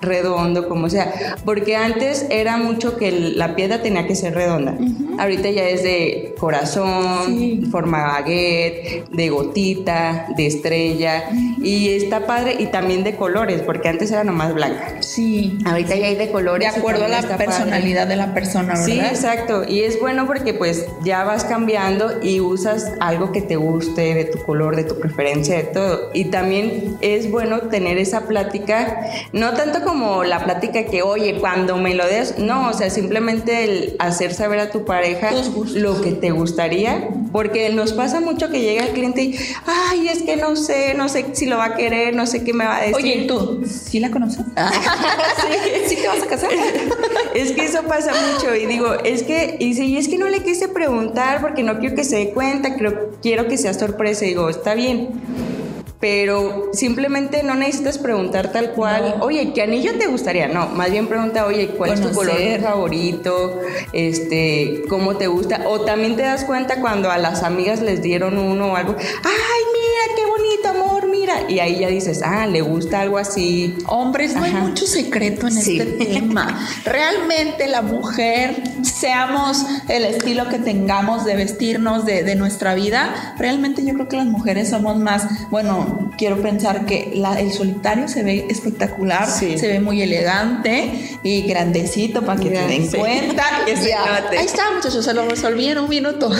redondo, 0.00 0.68
como 0.68 0.88
sea. 0.90 1.36
Porque 1.44 1.76
antes 1.76 2.26
era 2.30 2.56
mucho 2.56 2.96
que 2.96 3.10
la 3.12 3.54
piedra 3.54 3.82
tenía 3.82 4.06
que 4.06 4.14
ser 4.14 4.34
redonda. 4.34 4.76
Ahorita 5.18 5.50
ya 5.50 5.68
es 5.68 5.82
de 5.82 6.34
corazón, 6.38 7.68
forma 7.70 8.02
baguette, 8.04 9.08
de 9.10 9.28
gotita, 9.28 10.26
de 10.36 10.46
estrella. 10.46 11.24
Y 11.62 11.90
está 11.90 12.26
padre. 12.26 12.56
Y 12.58 12.66
también 12.66 13.04
de 13.04 13.16
colores, 13.16 13.62
porque 13.62 13.88
antes 13.88 14.10
era 14.10 14.24
nomás 14.24 14.54
blanca. 14.54 14.96
Sí. 15.00 15.58
Ahorita 15.64 15.94
ya 15.96 16.06
hay 16.06 16.16
de 16.16 16.30
colores. 16.30 16.72
De 16.72 16.78
acuerdo 16.78 17.04
a 17.04 17.08
la 17.08 17.22
personalidad 17.36 18.06
de 18.06 18.16
la 18.16 18.34
persona, 18.34 18.74
¿verdad? 18.74 18.84
Sí, 18.84 18.98
exacto. 19.00 19.64
Y 19.68 19.82
es 19.82 20.00
bueno 20.00 20.26
porque 20.26 20.54
pues 20.54 20.86
ya 21.04 21.24
vas 21.24 21.44
cambiando 21.44 22.22
y 22.22 22.40
usas 22.40 22.92
algo 23.00 23.32
que 23.32 23.42
te 23.42 23.56
guste, 23.56 24.14
de 24.14 24.24
tu 24.24 24.42
color, 24.42 24.76
de 24.76 24.84
tu 24.84 24.98
preferencia, 24.98 25.56
de 25.56 25.64
todo. 25.64 26.10
Y 26.14 26.26
también 26.26 26.96
es 27.00 27.30
bueno 27.30 27.60
tener 27.62 27.98
esa 27.98 28.22
plática, 28.22 29.06
no 29.32 29.52
tanto 29.54 29.82
como 29.82 30.24
la 30.24 30.44
plática 30.44 30.84
que, 30.84 31.02
oye, 31.02 31.38
cuando 31.40 31.76
me 31.76 31.94
lo 31.94 32.06
des, 32.06 32.38
no, 32.38 32.68
o 32.68 32.72
sea, 32.72 32.90
simplemente 32.90 33.64
el 33.64 33.96
hacer 33.98 34.34
saber 34.34 34.58
a 34.58 34.70
tu 34.70 34.84
pareja 34.84 35.11
lo 35.74 36.00
que 36.00 36.12
te 36.12 36.30
gustaría, 36.30 37.08
porque 37.32 37.70
nos 37.70 37.92
pasa 37.92 38.20
mucho 38.20 38.50
que 38.50 38.60
llega 38.60 38.84
el 38.84 38.92
cliente 38.92 39.22
y, 39.22 39.38
ay, 39.66 40.08
es 40.08 40.22
que 40.22 40.36
no 40.36 40.56
sé, 40.56 40.94
no 40.94 41.08
sé 41.08 41.26
si 41.32 41.46
lo 41.46 41.58
va 41.58 41.66
a 41.66 41.74
querer, 41.76 42.14
no 42.14 42.26
sé 42.26 42.44
qué 42.44 42.52
me 42.52 42.64
va 42.64 42.76
a 42.76 42.80
decir. 42.80 42.96
Oye, 42.96 43.24
¿tú 43.26 43.62
sí 43.66 44.00
la 44.00 44.10
conoces? 44.10 44.44
¿Sí? 45.86 45.96
te 45.96 46.08
vas 46.08 46.22
a 46.22 46.26
casar? 46.26 46.50
es 47.34 47.52
que 47.52 47.64
eso 47.64 47.82
pasa 47.84 48.12
mucho 48.32 48.54
y 48.54 48.66
digo, 48.66 48.94
es 49.04 49.22
que, 49.22 49.56
y 49.58 49.66
dice, 49.66 49.84
y 49.84 49.96
es 49.96 50.08
que 50.08 50.18
no 50.18 50.28
le 50.28 50.42
quise 50.42 50.68
preguntar 50.68 51.40
porque 51.40 51.62
no 51.62 51.78
quiero 51.78 51.94
que 51.94 52.04
se 52.04 52.16
dé 52.16 52.30
cuenta, 52.30 52.74
quiero, 52.74 53.10
quiero 53.22 53.48
que 53.48 53.58
sea 53.58 53.74
sorpresa. 53.74 54.24
Y 54.24 54.28
digo, 54.28 54.48
está 54.48 54.74
bien 54.74 55.10
pero 56.02 56.70
simplemente 56.72 57.44
no 57.44 57.54
necesitas 57.54 57.96
preguntar 57.96 58.50
tal 58.50 58.72
cual, 58.72 59.18
oye, 59.20 59.52
¿qué 59.54 59.62
anillo 59.62 59.96
te 59.96 60.08
gustaría? 60.08 60.48
No, 60.48 60.66
más 60.66 60.90
bien 60.90 61.06
pregunta, 61.06 61.46
oye, 61.46 61.68
¿cuál 61.68 61.92
es 61.92 62.00
tu 62.00 62.10
color 62.12 62.34
favorito? 62.60 63.60
Este, 63.92 64.82
¿cómo 64.88 65.16
te 65.16 65.28
gusta? 65.28 65.62
O 65.68 65.82
también 65.82 66.16
te 66.16 66.22
das 66.22 66.42
cuenta 66.42 66.80
cuando 66.80 67.08
a 67.08 67.18
las 67.18 67.44
amigas 67.44 67.80
les 67.80 68.02
dieron 68.02 68.36
uno 68.36 68.72
o 68.72 68.76
algo, 68.76 68.96
ay, 68.98 69.62
mira, 69.72 70.16
qué 70.16 70.26
bonito, 70.26 70.68
amor, 70.70 70.91
Y 71.48 71.58
ahí 71.58 71.80
ya 71.80 71.88
dices, 71.88 72.22
ah, 72.24 72.46
le 72.46 72.60
gusta 72.60 73.00
algo 73.00 73.18
así. 73.18 73.76
Hombres, 73.86 74.34
no 74.34 74.44
hay 74.44 74.52
mucho 74.52 74.86
secreto 74.86 75.48
en 75.48 75.58
este 75.58 75.84
tema. 75.84 76.68
Realmente 76.84 77.66
la 77.68 77.82
mujer, 77.82 78.62
seamos 78.82 79.64
el 79.88 80.04
estilo 80.04 80.48
que 80.48 80.58
tengamos 80.58 81.24
de 81.24 81.36
vestirnos 81.36 82.04
de, 82.04 82.22
de, 82.22 82.36
nuestra 82.36 82.74
vida, 82.74 83.34
realmente 83.38 83.84
yo 83.84 83.94
creo 83.94 84.08
que 84.08 84.16
las 84.16 84.26
mujeres 84.26 84.70
somos 84.70 84.98
más, 84.98 85.50
bueno, 85.50 86.10
quiero 86.16 86.40
pensar 86.40 86.86
que 86.86 87.12
la, 87.14 87.38
el 87.40 87.52
solitario 87.52 88.08
se 88.08 88.22
ve 88.22 88.46
espectacular, 88.48 89.26
se 89.28 89.56
ve 89.56 89.80
muy 89.80 90.02
elegante 90.02 91.18
y 91.22 91.42
grandecito 91.42 92.22
para 92.22 92.40
que 92.40 92.50
te 92.50 92.66
den 92.66 92.88
cuenta. 92.88 93.44
Ahí 94.30 94.46
está, 94.46 94.70
muchachos, 94.74 95.04
se 95.04 95.14
lo 95.14 95.28
resolví 95.28 95.66
en 95.66 95.78
un 95.78 95.88
minuto. 95.88 96.30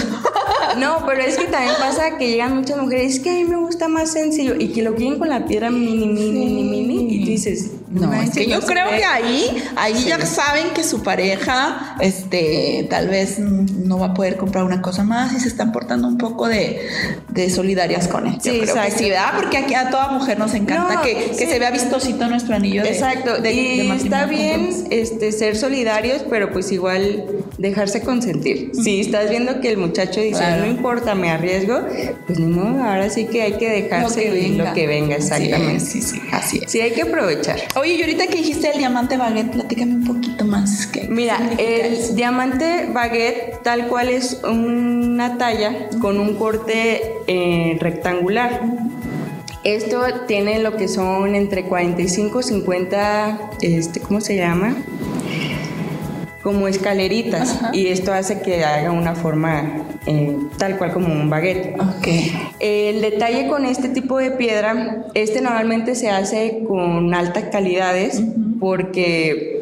No, 0.79 1.05
pero 1.07 1.23
es 1.23 1.37
que 1.37 1.45
también 1.45 1.75
pasa 1.79 2.17
que 2.19 2.29
llegan 2.29 2.57
muchas 2.57 2.79
mujeres, 2.79 3.17
es 3.17 3.21
que 3.21 3.31
a 3.31 3.35
mí 3.35 3.45
me 3.45 3.57
gusta 3.57 3.89
más 3.89 4.11
sencillo 4.11 4.55
y 4.59 4.69
que 4.69 4.83
lo 4.83 4.95
quieren 4.95 5.19
con 5.19 5.29
la 5.29 5.45
piedra 5.45 5.71
mini, 5.71 6.07
mini, 6.07 6.31
mini, 6.31 6.65
mini, 6.65 7.02
y 7.13 7.25
dices, 7.25 7.71
no, 7.91 8.13
es 8.15 8.31
que 8.31 8.47
yo 8.47 8.61
creo 8.61 8.89
que 8.91 9.05
ahí, 9.05 9.63
ahí 9.77 10.05
ya 10.07 10.25
saben 10.25 10.71
que 10.75 10.83
su 10.83 11.03
pareja, 11.03 11.97
este, 12.01 12.87
tal 12.89 13.09
vez 13.09 13.39
no 13.39 13.99
va 13.99 14.07
a 14.07 14.15
poder 14.15 14.37
comprar 14.37 14.65
una 14.65 14.81
cosa 14.81 15.05
más 15.05 15.33
y 15.35 15.41
se 15.41 15.49
están 15.49 15.73
portando 15.73 16.09
un 16.09 16.19
poco 16.19 16.49
de, 16.49 16.89
de 17.29 17.51
solidarias 17.51 18.09
con 18.09 18.27
él. 18.27 18.39
Sí, 18.41 18.51
exacto. 18.51 18.99
sí, 18.99 19.11
¿verdad? 19.11 19.33
Porque 19.37 19.59
aquí 19.59 19.75
a 19.75 19.91
toda 19.91 20.09
mujer 20.09 20.39
nos 20.39 20.55
encanta 20.55 21.03
que, 21.03 21.33
que 21.37 21.47
se 21.47 21.59
vea 21.59 21.71
vistosito 21.71 22.29
nuestro 22.29 22.55
anillo. 22.55 22.85
exacto. 22.85 23.41
De, 23.41 23.53
y 23.53 23.91
está 23.91 24.27
bien 24.27 24.71
este, 24.91 25.33
ser 25.33 25.57
solidarios, 25.57 26.25
pero 26.29 26.51
pues 26.51 26.73
igual 26.73 27.27
dejarse 27.59 28.03
consentir. 28.03 28.73
Si 28.75 29.01
estás 29.01 29.31
viendo 29.31 29.61
que 29.61 29.71
el 29.71 29.77
muchacho 29.77 30.21
dice, 30.21 30.45
no 30.59 30.67
importa, 30.67 31.15
me 31.15 31.31
arriesgo, 31.31 31.81
pues 32.27 32.39
modo, 32.41 32.83
ahora 32.83 33.11
sí 33.11 33.27
que 33.27 33.43
hay 33.43 33.53
que 33.53 33.69
dejarse 33.69 34.27
lo 34.27 34.35
que 34.35 34.41
venga, 34.41 34.65
lo 34.65 34.75
que 34.75 34.87
venga 34.87 35.17
exactamente. 35.17 35.81
Sí, 35.81 36.03
sí, 36.03 36.21
así 36.33 36.61
es. 36.63 36.71
Sí, 36.71 36.81
hay 36.81 36.93
que 36.93 37.07
aprovechar. 37.13 37.61
Oye, 37.77 37.95
y 37.95 38.01
ahorita 38.01 38.27
que 38.27 38.39
dijiste 38.39 38.71
el 38.71 38.79
diamante 38.79 39.17
baguette, 39.17 39.53
platícame 39.53 39.95
un 39.95 40.05
poquito 40.05 40.45
más. 40.45 40.87
¿qué, 40.87 41.07
Mira, 41.09 41.39
el 41.59 42.15
diamante 42.15 42.89
baguette 42.93 43.63
tal 43.63 43.89
cual 43.89 44.09
es 44.09 44.41
una 44.45 45.39
talla 45.39 45.89
con 46.01 46.19
un 46.19 46.35
corte 46.37 47.15
eh, 47.27 47.77
rectangular. 47.81 48.63
Esto 49.65 50.03
tiene 50.27 50.59
lo 50.59 50.77
que 50.77 50.89
son 50.89 51.37
entre 51.37 51.65
45 51.65 52.41
y 52.41 52.43
50, 52.43 53.51
este, 53.61 54.01
¿cómo 54.01 54.21
se 54.21 54.37
llama? 54.37 54.77
Como 56.43 56.69
escaleritas. 56.69 57.61
Y 57.73 57.89
esto 57.89 58.13
hace 58.13 58.43
que 58.43 58.65
haga 58.65 58.91
una 58.91 59.15
forma 59.15 59.87
eh, 60.07 60.37
tal 60.59 60.77
cual 60.77 60.93
como 60.93 61.07
un 61.07 61.31
baguette. 61.31 61.77
Okay. 61.99 62.33
El 62.61 63.01
detalle 63.01 63.47
con 63.47 63.65
este 63.65 63.89
tipo 63.89 64.19
de 64.19 64.33
piedra, 64.33 65.07
este 65.15 65.41
normalmente 65.41 65.95
se 65.95 66.11
hace 66.11 66.65
con 66.67 67.15
altas 67.15 67.45
calidades 67.53 68.23
porque 68.61 69.62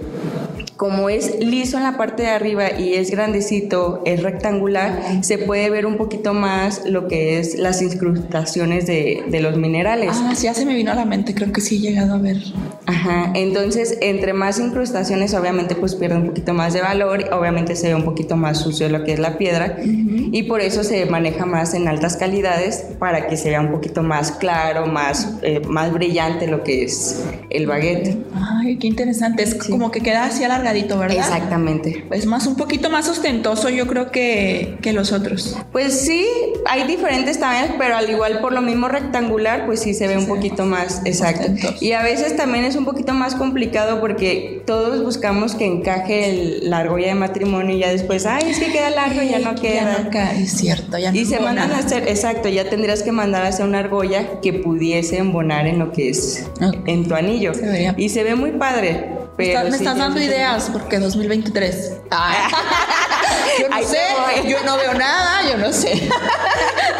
como 0.80 1.10
es 1.10 1.38
liso 1.40 1.76
en 1.76 1.82
la 1.82 1.98
parte 1.98 2.22
de 2.22 2.30
arriba 2.30 2.72
y 2.72 2.94
es 2.94 3.10
grandecito, 3.10 4.00
es 4.06 4.22
rectangular, 4.22 5.22
se 5.22 5.36
puede 5.36 5.68
ver 5.68 5.84
un 5.84 5.98
poquito 5.98 6.32
más 6.32 6.86
lo 6.86 7.06
que 7.06 7.38
es 7.38 7.58
las 7.58 7.82
incrustaciones 7.82 8.86
de, 8.86 9.22
de 9.28 9.40
los 9.42 9.58
minerales. 9.58 10.12
Ah, 10.14 10.32
sí, 10.34 10.44
ya 10.44 10.54
se 10.54 10.64
me 10.64 10.74
vino 10.74 10.90
a 10.90 10.94
la 10.94 11.04
mente, 11.04 11.34
creo 11.34 11.52
que 11.52 11.60
sí 11.60 11.76
he 11.76 11.80
llegado 11.80 12.14
a 12.14 12.18
ver. 12.18 12.38
Ajá, 12.86 13.30
entonces 13.34 13.98
entre 14.00 14.32
más 14.32 14.58
incrustaciones 14.58 15.34
obviamente 15.34 15.74
pues 15.74 15.94
pierde 15.96 16.16
un 16.16 16.28
poquito 16.28 16.54
más 16.54 16.72
de 16.72 16.80
valor, 16.80 17.26
obviamente 17.30 17.76
se 17.76 17.88
ve 17.88 17.94
un 17.94 18.04
poquito 18.06 18.38
más 18.38 18.56
sucio 18.56 18.88
lo 18.88 19.04
que 19.04 19.12
es 19.12 19.18
la 19.18 19.36
piedra 19.36 19.76
y 19.84 20.44
por 20.44 20.62
eso 20.62 20.82
se 20.82 21.04
maneja 21.04 21.44
más 21.44 21.74
en 21.74 21.88
altas 21.88 22.16
calidades 22.16 22.86
para 22.98 23.26
que 23.26 23.36
se 23.36 23.50
vea 23.50 23.60
un 23.60 23.70
poquito 23.70 24.02
más 24.02 24.32
claro, 24.32 24.86
más, 24.86 25.34
eh, 25.42 25.60
más 25.68 25.92
brillante 25.92 26.46
lo 26.46 26.64
que 26.64 26.84
es 26.84 27.22
el 27.50 27.66
baguette. 27.66 28.16
Ay, 28.34 28.78
qué 28.78 28.86
interesante, 28.86 29.42
es 29.42 29.54
como 29.54 29.90
que 29.90 30.00
queda 30.00 30.24
así 30.24 30.42
alargado 30.42 30.69
¿verdad? 30.98 31.18
Exactamente. 31.18 32.04
Es 32.10 32.26
más, 32.26 32.46
un 32.46 32.56
poquito 32.56 32.90
más 32.90 33.08
ostentoso 33.08 33.68
yo 33.68 33.86
creo 33.86 34.10
que, 34.10 34.76
que 34.82 34.92
los 34.92 35.12
otros. 35.12 35.56
Pues 35.72 36.00
sí, 36.00 36.26
hay 36.66 36.86
diferentes 36.86 37.38
tamaños, 37.38 37.72
pero 37.78 37.96
al 37.96 38.08
igual 38.10 38.40
por 38.40 38.52
lo 38.52 38.62
mismo 38.62 38.88
rectangular, 38.88 39.66
pues 39.66 39.80
sí 39.80 39.94
se 39.94 40.06
ve 40.06 40.16
un 40.16 40.26
poquito 40.26 40.64
más 40.64 41.02
exacto. 41.04 41.74
Y 41.80 41.92
a 41.92 42.02
veces 42.02 42.36
también 42.36 42.64
es 42.64 42.76
un 42.76 42.84
poquito 42.84 43.14
más 43.14 43.34
complicado 43.34 44.00
porque 44.00 44.62
todos 44.66 45.02
buscamos 45.04 45.54
que 45.54 45.66
encaje 45.66 46.60
la 46.62 46.78
argolla 46.78 47.08
de 47.08 47.14
matrimonio 47.14 47.76
y 47.76 47.80
ya 47.80 47.90
después, 47.90 48.26
ay, 48.26 48.50
es 48.50 48.58
que 48.58 48.72
queda 48.72 48.90
largo, 48.90 49.22
ya 49.22 49.38
no 49.38 49.54
queda. 49.54 50.08
Ya 50.12 50.32
es 50.32 50.52
cierto, 50.52 50.98
ya 50.98 51.12
no 51.12 51.18
Y 51.18 51.24
se 51.24 51.40
mandan 51.40 51.72
a 51.72 51.78
hacer, 51.78 52.08
exacto, 52.08 52.48
ya 52.48 52.68
tendrías 52.68 53.02
que 53.02 53.12
mandar 53.12 53.44
a 53.44 53.48
hacer 53.48 53.66
una 53.66 53.80
argolla 53.80 54.40
que 54.40 54.52
pudiese 54.52 55.18
embonar 55.18 55.66
en 55.66 55.78
lo 55.78 55.92
que 55.92 56.10
es 56.10 56.46
en 56.86 57.08
tu 57.08 57.14
anillo. 57.14 57.52
y 57.96 58.08
se 58.08 58.22
ve 58.24 58.34
muy 58.34 58.52
padre 58.52 59.19
me 59.46 59.76
estás 59.76 59.96
dando 59.96 60.20
ideas 60.20 60.70
porque 60.72 60.98
2023. 60.98 61.92
Ah. 62.10 62.48
yo 63.60 63.68
no 63.68 63.82
sé, 63.82 64.48
yo 64.48 64.62
no 64.64 64.76
veo 64.76 64.94
nada, 64.94 65.48
yo 65.48 65.56
no 65.56 65.72
sé. 65.72 65.94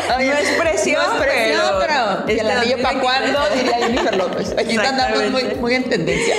no 0.08 0.18
es 0.18 0.50
presión, 0.50 1.02
no 1.02 1.14
es 1.14 1.22
presión 1.22 1.60
pero, 1.80 2.24
pero 2.26 2.40
el 2.40 2.50
anillo 2.50 2.82
para 2.82 3.00
cuándo, 3.00 3.38
diría 3.54 3.78
Jennifer 3.78 4.16
López. 4.16 4.54
Aquí 4.58 4.76
andamos 4.76 5.30
muy, 5.30 5.44
muy 5.60 5.74
en 5.74 5.88
tendencia. 5.88 6.34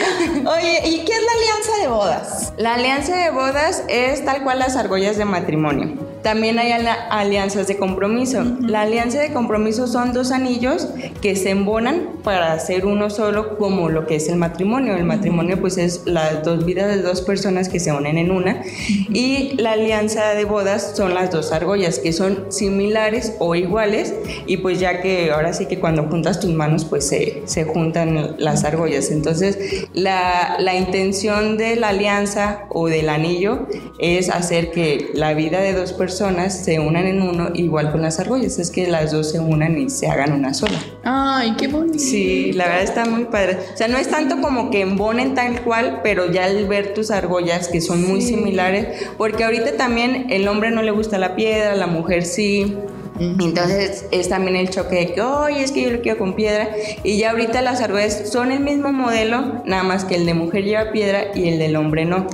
Oye, 0.45 0.81
¿y 0.85 1.05
qué 1.05 1.13
es 1.13 1.21
la 1.23 1.31
alianza 1.31 1.81
de 1.81 1.87
bodas? 1.87 2.53
La 2.57 2.73
alianza 2.75 3.15
de 3.15 3.29
bodas 3.31 3.83
es 3.87 4.23
tal 4.25 4.43
cual 4.43 4.59
las 4.59 4.75
argollas 4.75 5.17
de 5.17 5.25
matrimonio. 5.25 6.10
También 6.23 6.59
hay 6.59 6.71
alianzas 7.09 7.67
de 7.67 7.77
compromiso. 7.77 8.43
La 8.61 8.81
alianza 8.81 9.19
de 9.19 9.33
compromiso 9.33 9.87
son 9.87 10.13
dos 10.13 10.31
anillos 10.31 10.87
que 11.21 11.35
se 11.35 11.49
embonan 11.49 12.09
para 12.23 12.53
hacer 12.53 12.85
uno 12.85 13.09
solo 13.09 13.57
como 13.57 13.89
lo 13.89 14.05
que 14.05 14.15
es 14.15 14.29
el 14.29 14.35
matrimonio. 14.35 14.95
El 14.95 15.03
matrimonio 15.03 15.59
pues 15.59 15.77
es 15.77 16.03
las 16.05 16.43
dos 16.43 16.63
vidas 16.65 16.95
de 16.95 17.01
dos 17.01 17.21
personas 17.21 17.69
que 17.69 17.79
se 17.79 17.91
unen 17.91 18.17
en 18.17 18.29
una 18.29 18.61
y 19.09 19.53
la 19.57 19.71
alianza 19.71 20.35
de 20.35 20.45
bodas 20.45 20.93
son 20.95 21.15
las 21.15 21.31
dos 21.31 21.51
argollas 21.51 21.97
que 21.97 22.13
son 22.13 22.51
similares 22.51 23.35
o 23.39 23.55
iguales 23.55 24.13
y 24.45 24.57
pues 24.57 24.79
ya 24.79 25.01
que 25.01 25.31
ahora 25.31 25.53
sí 25.53 25.65
que 25.65 25.79
cuando 25.79 26.03
juntas 26.03 26.39
tus 26.39 26.51
manos 26.51 26.85
pues 26.85 27.07
se, 27.07 27.41
se 27.45 27.63
juntan 27.63 28.35
las 28.37 28.63
argollas. 28.63 29.09
Entonces 29.09 29.87
la, 29.93 30.57
la 30.59 30.75
intención 30.75 31.57
de 31.57 31.75
la 31.77 31.89
alianza 31.89 32.65
o 32.69 32.87
del 32.87 33.09
anillo 33.09 33.67
es 33.97 34.29
hacer 34.29 34.71
que 34.71 35.09
la 35.15 35.33
vida 35.33 35.61
de 35.61 35.73
dos 35.73 35.93
personas 35.93 36.10
personas 36.11 36.65
se 36.65 36.77
unan 36.77 37.07
en 37.07 37.21
uno, 37.21 37.51
igual 37.53 37.89
con 37.89 38.01
las 38.01 38.19
argollas, 38.19 38.59
es 38.59 38.69
que 38.69 38.85
las 38.85 39.13
dos 39.13 39.31
se 39.31 39.39
unan 39.39 39.77
y 39.77 39.89
se 39.89 40.07
hagan 40.07 40.33
una 40.33 40.53
sola. 40.53 40.77
Ay, 41.05 41.55
qué 41.57 41.69
bonito. 41.69 41.99
Sí, 41.99 42.51
la 42.51 42.65
verdad 42.65 42.83
está 42.83 43.05
muy 43.05 43.23
padre. 43.25 43.59
O 43.73 43.77
sea, 43.77 43.87
no 43.87 43.97
es 43.97 44.09
tanto 44.09 44.41
como 44.41 44.71
que 44.71 44.81
embonen 44.81 45.35
tal 45.35 45.61
cual, 45.61 46.01
pero 46.03 46.29
ya 46.29 46.43
al 46.43 46.67
ver 46.67 46.93
tus 46.93 47.11
argollas 47.11 47.69
que 47.69 47.79
son 47.79 48.05
muy 48.05 48.21
similares, 48.21 49.07
porque 49.17 49.45
ahorita 49.45 49.77
también 49.77 50.27
el 50.31 50.49
hombre 50.49 50.71
no 50.71 50.81
le 50.81 50.91
gusta 50.91 51.17
la 51.17 51.37
piedra, 51.37 51.75
la 51.75 51.87
mujer 51.87 52.25
sí. 52.25 52.75
Entonces 53.21 54.05
es 54.11 54.29
también 54.29 54.55
el 54.55 54.69
choque 54.69 54.95
de 54.95 55.13
que, 55.13 55.21
oye, 55.21 55.63
es 55.63 55.71
que 55.71 55.83
yo 55.83 55.91
lo 55.91 56.01
quiero 56.01 56.17
con 56.17 56.33
piedra. 56.33 56.69
Y 57.03 57.17
ya 57.17 57.31
ahorita 57.31 57.61
las 57.61 57.81
argollas 57.81 58.29
son 58.31 58.51
el 58.51 58.61
mismo 58.61 58.91
modelo, 58.91 59.61
nada 59.65 59.83
más 59.83 60.05
que 60.05 60.15
el 60.15 60.25
de 60.25 60.33
mujer 60.33 60.63
lleva 60.63 60.91
piedra 60.91 61.27
y 61.35 61.47
el 61.47 61.59
del 61.59 61.75
hombre 61.75 62.05
no. 62.05 62.27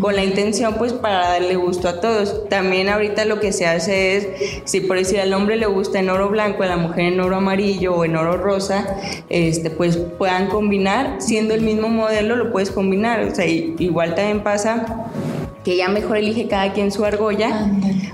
Con 0.00 0.14
la 0.14 0.24
intención, 0.24 0.74
pues, 0.74 0.92
para 0.92 1.30
darle 1.30 1.56
gusto 1.56 1.88
a 1.88 2.00
todos. 2.00 2.48
También 2.48 2.88
ahorita 2.88 3.24
lo 3.24 3.40
que 3.40 3.52
se 3.52 3.66
hace 3.66 4.16
es, 4.16 4.28
si 4.64 4.80
por 4.80 4.96
decir 4.96 5.20
al 5.20 5.32
hombre 5.32 5.56
le 5.56 5.66
gusta 5.66 5.98
en 5.98 6.08
oro 6.10 6.28
blanco, 6.28 6.62
a 6.62 6.66
la 6.66 6.76
mujer 6.76 7.06
en 7.12 7.20
oro 7.20 7.36
amarillo 7.36 7.96
o 7.96 8.04
en 8.04 8.16
oro 8.16 8.36
rosa, 8.36 8.86
este, 9.28 9.70
pues 9.70 9.96
puedan 9.96 10.48
combinar, 10.48 11.16
siendo 11.18 11.54
el 11.54 11.62
mismo 11.62 11.88
modelo, 11.88 12.36
lo 12.36 12.52
puedes 12.52 12.70
combinar. 12.70 13.24
O 13.24 13.34
sea, 13.34 13.46
igual 13.46 14.14
también 14.14 14.42
pasa 14.42 15.08
que 15.68 15.76
ya 15.76 15.88
mejor 15.88 16.16
elige 16.16 16.48
cada 16.48 16.72
quien 16.72 16.90
su 16.90 17.04
argolla, 17.04 17.70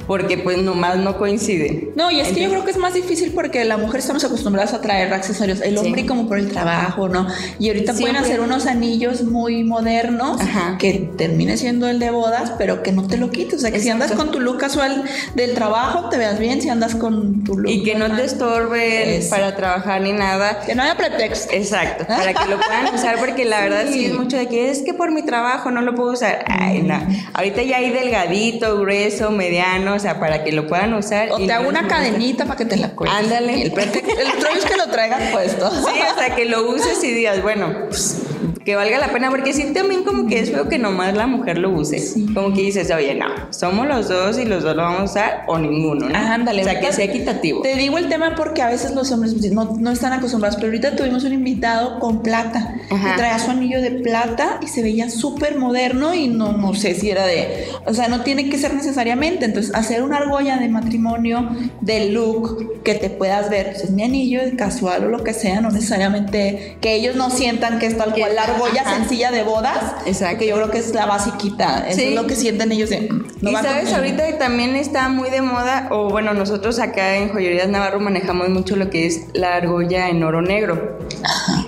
porque 0.08 0.38
pues 0.38 0.58
nomás 0.58 0.98
no 0.98 1.16
coincide. 1.16 1.92
No, 1.94 2.10
y 2.10 2.18
es 2.18 2.32
que 2.32 2.42
yo 2.42 2.50
creo 2.50 2.64
que 2.64 2.72
es 2.72 2.78
más 2.78 2.94
difícil 2.94 3.30
porque 3.32 3.64
la 3.64 3.76
mujer 3.76 4.00
estamos 4.00 4.24
acostumbradas 4.24 4.74
a 4.74 4.80
traer 4.80 5.14
accesorios, 5.14 5.60
el 5.60 5.78
hombre 5.78 6.04
como 6.04 6.26
por 6.26 6.40
el 6.40 6.50
trabajo, 6.50 7.08
¿no? 7.08 7.28
Y 7.60 7.68
ahorita 7.68 7.94
pueden 7.94 8.16
hacer 8.16 8.40
unos 8.40 8.66
anillos 8.66 9.22
muy 9.22 9.62
modernos 9.62 10.40
que 10.80 11.08
termine 11.16 11.56
siendo 11.56 11.86
el 11.86 12.00
de 12.00 12.10
bodas, 12.10 12.54
pero 12.58 12.82
que 12.82 12.90
no 12.90 13.06
te 13.06 13.18
lo 13.18 13.30
quites, 13.30 13.54
o 13.54 13.58
sea, 13.60 13.70
que 13.70 13.78
si 13.78 13.88
andas 13.88 14.10
con 14.10 14.32
tu 14.32 14.40
look 14.40 14.58
casual 14.58 15.04
del 15.36 15.54
trabajo, 15.54 16.08
te 16.08 16.18
veas 16.18 16.40
bien, 16.40 16.60
si 16.60 16.70
andas 16.70 16.96
con 16.96 17.44
tu 17.44 17.56
look. 17.56 17.70
Y 17.70 17.84
que 17.84 17.94
no 17.94 18.16
te 18.16 18.24
estorbe 18.24 19.24
para 19.30 19.54
trabajar 19.54 20.00
ni 20.00 20.10
nada. 20.10 20.58
Que 20.66 20.74
no 20.74 20.82
haya 20.82 20.96
pretexto. 20.96 21.54
Exacto, 21.54 22.04
para 22.08 22.34
que 22.34 22.50
lo 22.50 22.56
puedan 22.56 22.92
usar, 22.92 23.20
porque 23.20 23.44
la 23.44 23.60
verdad 23.60 23.84
sí. 23.92 24.06
es 24.06 24.12
mucho 24.12 24.36
de 24.36 24.48
que 24.48 24.72
es 24.72 24.82
que 24.82 24.92
por 24.92 25.12
mi 25.12 25.22
trabajo 25.22 25.70
no 25.70 25.82
lo 25.82 25.94
puedo 25.94 26.14
usar. 26.14 26.44
Ay, 26.48 26.82
no. 26.82 26.98
Ahorita 27.44 27.62
ya 27.62 27.76
hay 27.76 27.90
delgadito, 27.90 28.78
grueso, 28.78 29.30
mediano, 29.30 29.96
o 29.96 29.98
sea, 29.98 30.18
para 30.18 30.42
que 30.44 30.50
lo 30.50 30.66
puedan 30.66 30.94
usar. 30.94 31.30
O 31.30 31.36
te 31.36 31.52
hago 31.52 31.68
una 31.68 31.86
cadenita 31.86 32.46
para 32.46 32.56
que 32.56 32.64
te 32.64 32.78
la 32.78 32.92
cuelgues. 32.92 33.18
Ándale. 33.18 33.64
El, 33.64 33.72
el 33.78 34.56
es 34.56 34.64
que 34.64 34.76
lo 34.78 34.86
traigan 34.88 35.30
puesto. 35.30 35.70
Sí, 35.70 36.00
o 36.10 36.18
sea, 36.18 36.34
que 36.34 36.46
lo 36.46 36.66
uses 36.66 37.04
y 37.04 37.12
digas, 37.12 37.42
bueno, 37.42 37.70
pues 37.90 38.22
que 38.64 38.76
valga 38.76 38.98
la 38.98 39.12
pena, 39.12 39.30
porque 39.30 39.52
sí 39.52 39.72
también 39.74 40.04
como 40.04 40.26
que 40.26 40.40
es 40.40 40.50
feo 40.50 40.68
que 40.68 40.78
nomás 40.78 41.14
la 41.14 41.26
mujer 41.26 41.58
lo 41.58 41.70
use. 41.70 42.02
Como 42.32 42.54
que 42.54 42.62
dices, 42.62 42.90
oye, 42.90 43.14
no, 43.14 43.26
somos 43.50 43.86
los 43.86 44.08
dos 44.08 44.38
y 44.38 44.44
los 44.44 44.62
dos 44.62 44.74
lo 44.74 44.82
vamos 44.82 45.00
a 45.00 45.04
usar 45.04 45.44
o 45.46 45.58
ninguno, 45.58 46.08
¿no? 46.08 46.16
ándale. 46.16 46.62
O 46.62 46.64
sea, 46.64 46.80
que 46.80 46.92
sea 46.92 47.04
equitativo. 47.04 47.62
Te 47.62 47.76
digo 47.76 47.98
el 47.98 48.08
tema 48.08 48.34
porque 48.36 48.62
a 48.62 48.68
veces 48.68 48.94
los 48.94 49.10
hombres 49.12 49.34
pues, 49.34 49.52
no, 49.52 49.76
no 49.78 49.90
están 49.90 50.12
acostumbrados, 50.12 50.56
pero 50.56 50.68
ahorita 50.68 50.96
tuvimos 50.96 51.24
un 51.24 51.32
invitado 51.32 51.98
con 51.98 52.22
plata 52.22 52.74
y 52.90 53.16
traía 53.16 53.38
su 53.38 53.50
anillo 53.50 53.80
de 53.80 53.90
plata 53.90 54.58
y 54.62 54.68
se 54.68 54.82
veía 54.82 55.10
súper 55.10 55.58
moderno 55.58 56.14
y 56.14 56.28
no, 56.28 56.52
no 56.52 56.74
sé 56.74 56.94
si 56.94 57.10
era 57.10 57.26
de, 57.26 57.66
o 57.84 57.92
sea, 57.92 58.08
no 58.08 58.22
tiene 58.22 58.48
que 58.48 58.58
ser 58.58 58.74
necesariamente, 58.74 59.44
entonces 59.44 59.74
hacer 59.74 60.02
una 60.02 60.18
argolla 60.18 60.56
de 60.56 60.68
matrimonio, 60.68 61.50
de 61.80 62.10
look, 62.10 62.82
que 62.82 62.94
te 62.94 63.10
puedas 63.10 63.50
ver, 63.50 63.72
pues, 63.72 63.84
es 63.84 63.90
mi 63.90 64.02
anillo, 64.02 64.40
casual 64.56 65.04
o 65.04 65.08
lo 65.08 65.22
que 65.22 65.34
sea, 65.34 65.60
no 65.60 65.70
necesariamente 65.70 66.78
que 66.80 66.94
ellos 66.94 67.16
no 67.16 67.30
sientan 67.30 67.78
que 67.78 67.86
es 67.86 67.96
tal 67.96 68.14
cual 68.14 68.34
la 68.34 68.53
argolla 68.54 68.84
sencilla 68.84 69.30
de 69.30 69.42
bodas, 69.42 69.94
Exacto. 70.06 70.38
que 70.38 70.46
yo 70.46 70.56
creo 70.56 70.70
que 70.70 70.78
es 70.78 70.94
la 70.94 71.06
basiquita, 71.06 71.88
eso 71.88 72.00
es 72.00 72.14
lo 72.14 72.26
que 72.26 72.36
sienten 72.36 72.72
ellos 72.72 72.90
de, 72.90 73.08
no 73.40 73.50
y 73.50 73.54
sabes, 73.54 73.92
ahorita 73.92 74.38
también 74.38 74.76
está 74.76 75.08
muy 75.08 75.30
de 75.30 75.42
moda, 75.42 75.88
o 75.90 76.08
bueno, 76.08 76.34
nosotros 76.34 76.78
acá 76.78 77.16
en 77.16 77.30
Joyerías 77.30 77.68
Navarro 77.68 78.00
manejamos 78.00 78.48
mucho 78.48 78.76
lo 78.76 78.90
que 78.90 79.06
es 79.06 79.26
la 79.32 79.56
argolla 79.56 80.08
en 80.08 80.22
oro 80.22 80.42
negro. 80.42 80.98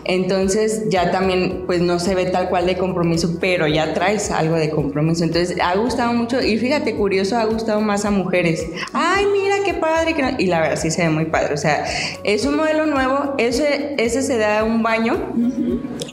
Entonces 0.04 0.84
ya 0.88 1.10
también 1.10 1.64
pues 1.66 1.80
no 1.80 1.98
se 1.98 2.14
ve 2.14 2.26
tal 2.26 2.48
cual 2.48 2.66
de 2.66 2.76
compromiso, 2.76 3.38
pero 3.40 3.66
ya 3.66 3.92
traes 3.94 4.30
algo 4.30 4.56
de 4.56 4.70
compromiso. 4.70 5.24
Entonces 5.24 5.58
ha 5.60 5.74
gustado 5.76 6.12
mucho 6.12 6.40
y 6.40 6.58
fíjate, 6.58 6.94
curioso, 6.94 7.36
ha 7.36 7.44
gustado 7.44 7.80
más 7.80 8.04
a 8.04 8.10
mujeres. 8.10 8.66
Ay, 8.92 9.26
mira 9.32 9.56
qué 9.64 9.74
padre. 9.74 10.14
Que 10.14 10.42
Y 10.42 10.46
la 10.46 10.60
verdad 10.60 10.76
sí 10.80 10.90
se 10.90 11.02
ve 11.02 11.10
muy 11.10 11.26
padre. 11.26 11.54
O 11.54 11.56
sea, 11.56 11.84
es 12.24 12.46
un 12.46 12.56
modelo 12.56 12.86
nuevo, 12.86 13.34
ese, 13.38 13.94
ese 13.98 14.22
se 14.22 14.38
da 14.38 14.64
un 14.64 14.82
baño. 14.82 15.16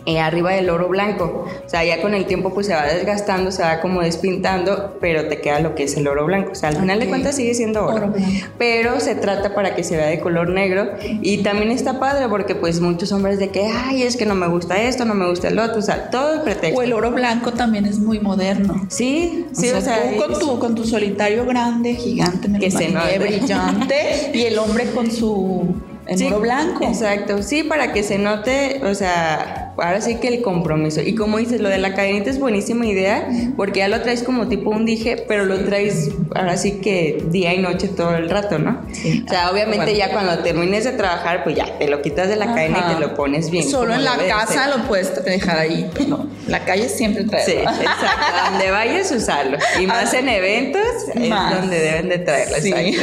Eh, 0.06 0.20
arriba 0.20 0.54
del 0.64 0.72
oro 0.72 0.88
blanco. 0.88 1.46
O 1.66 1.70
sea, 1.70 1.84
ya 1.84 2.02
con 2.02 2.14
el 2.14 2.26
tiempo 2.26 2.54
pues 2.54 2.68
se 2.68 2.74
va 2.74 2.84
desgastando, 2.84 3.52
se 3.52 3.62
va 3.62 3.80
como 3.82 4.02
despintando, 4.02 4.98
pero 5.00 5.28
te 5.28 5.42
queda 5.42 5.60
lo 5.60 5.76
que 5.76 5.84
es 5.84 5.98
el 5.98 6.08
oro 6.08 6.26
blanco. 6.26 6.52
O 6.52 6.56
sea, 6.56 6.70
al 6.70 6.78
final 6.78 7.00
de 7.00 7.08
cuentas 7.08 7.36
sigue 7.36 7.54
siendo 7.54 7.86
oro. 7.86 8.14
pero 8.58 9.00
se 9.00 9.16
trata 9.16 9.54
para 9.54 9.76
que 9.76 9.84
se 9.84 9.98
vea 9.98 10.08
de 10.08 10.20
color 10.20 10.50
negro 10.50 10.90
y 11.22 11.44
también 11.44 11.72
está 11.72 12.00
padre 12.00 12.28
porque 12.30 12.56
pues 12.56 12.80
muchos 12.80 13.12
hombres 13.12 13.40
de 13.40 13.50
que, 13.50 13.68
ay, 13.68 14.04
es 14.04 14.18
que 14.18 14.26
no 14.26 14.36
me 14.36 14.48
gusta 14.48 14.82
esto, 14.82 15.06
no 15.06 15.14
me 15.14 15.30
gusta 15.30 15.50
el 15.50 15.60
otro, 15.60 15.80
o 15.80 15.82
sea, 15.82 16.10
todo 16.10 16.34
el 16.34 16.42
pretexto. 16.42 16.80
O 16.80 16.82
el 16.82 16.94
oro 16.94 17.12
blanco 17.12 17.52
también 17.52 17.86
es 17.86 18.00
muy 18.00 18.20
moderno. 18.20 18.86
Sí, 18.90 19.46
sí, 19.52 19.70
o 19.70 19.82
sea, 19.82 20.12
tú 20.12 20.18
con 20.18 20.40
tu, 20.40 20.60
con 20.60 20.76
tu 20.76 20.86
solitario 20.86 21.46
grande, 21.46 21.96
gigante, 21.96 22.50
que 22.60 22.72
se 22.72 22.94
brillante 23.20 24.32
y 24.34 24.44
el 24.44 24.58
hombre 24.58 24.92
con 24.92 25.12
su 25.12 25.76
en 26.08 26.28
oro 26.28 26.40
blanco. 26.42 26.84
Exacto, 26.84 27.42
sí, 27.42 27.64
para 27.64 27.94
que 27.94 28.04
se 28.04 28.18
note, 28.18 28.82
o 28.84 28.94
sea, 28.94 29.63
ahora 29.78 30.02
sí 30.02 30.16
que 30.16 30.28
el 30.28 30.42
compromiso. 30.42 31.02
Y 31.02 31.16
como 31.16 31.38
dices, 31.38 31.62
lo 31.62 31.70
de 31.70 31.78
la 31.78 31.94
cadenita 31.94 32.30
es 32.30 32.40
buenísima 32.40 32.86
idea, 32.86 33.28
porque 33.56 33.80
ya 33.80 33.88
lo 33.88 34.02
traes 34.02 34.24
como 34.24 34.48
tipo 34.48 34.70
un 34.70 34.86
dije, 34.86 35.24
pero 35.28 35.46
lo 35.46 35.60
traes 35.66 36.12
ahora 36.36 36.58
sí 36.58 36.80
que 36.82 37.24
día 37.30 37.54
y 37.54 37.60
noche 37.60 37.88
todo 37.88 38.16
el 38.16 38.30
rato, 38.30 38.60
¿no? 38.60 38.82
O 39.26 39.30
sea, 39.30 39.52
obviamente 39.52 39.96
ya 39.96 40.12
cuando 40.12 40.40
termines 40.40 40.84
de 40.84 40.92
trabajar, 40.92 41.44
pues 41.44 41.56
ya 41.56 41.78
te 41.78 41.88
lo 41.88 42.02
quitas 42.02 42.30
de 42.30 42.36
la 42.36 42.48
cadena 42.48 42.86
y 42.90 42.94
te 42.94 43.00
lo 43.00 43.16
pones 43.16 43.50
bien. 43.50 43.70
Solo 43.70 43.94
en 43.94 44.04
la 44.04 44.18
casa 44.18 44.68
lo 44.68 44.84
puedes 44.88 45.24
dejar 45.24 45.58
ahí, 45.58 45.90
no, 46.08 46.28
la 46.48 46.64
calle 46.66 46.90
siempre 46.90 47.24
trae. 47.24 47.46
Sí, 47.46 47.52
exacto, 47.54 48.52
donde 48.52 48.72
vayas 48.72 49.12
usarlo. 49.12 49.58
Y 49.82 49.88
más 49.88 50.14
en 50.14 50.30
eventos 50.30 50.82
es 51.16 51.30
donde 51.30 51.80
deben 51.80 52.10
de 52.10 52.20
traerlo. 52.20 52.58
Sí. 52.62 52.74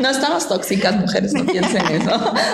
no 0.00 0.10
estamos 0.10 0.48
tóxicas, 0.48 0.96
mujeres, 0.96 1.32
no 1.32 1.44
piensen 1.44 1.82
eso. 1.88 2.10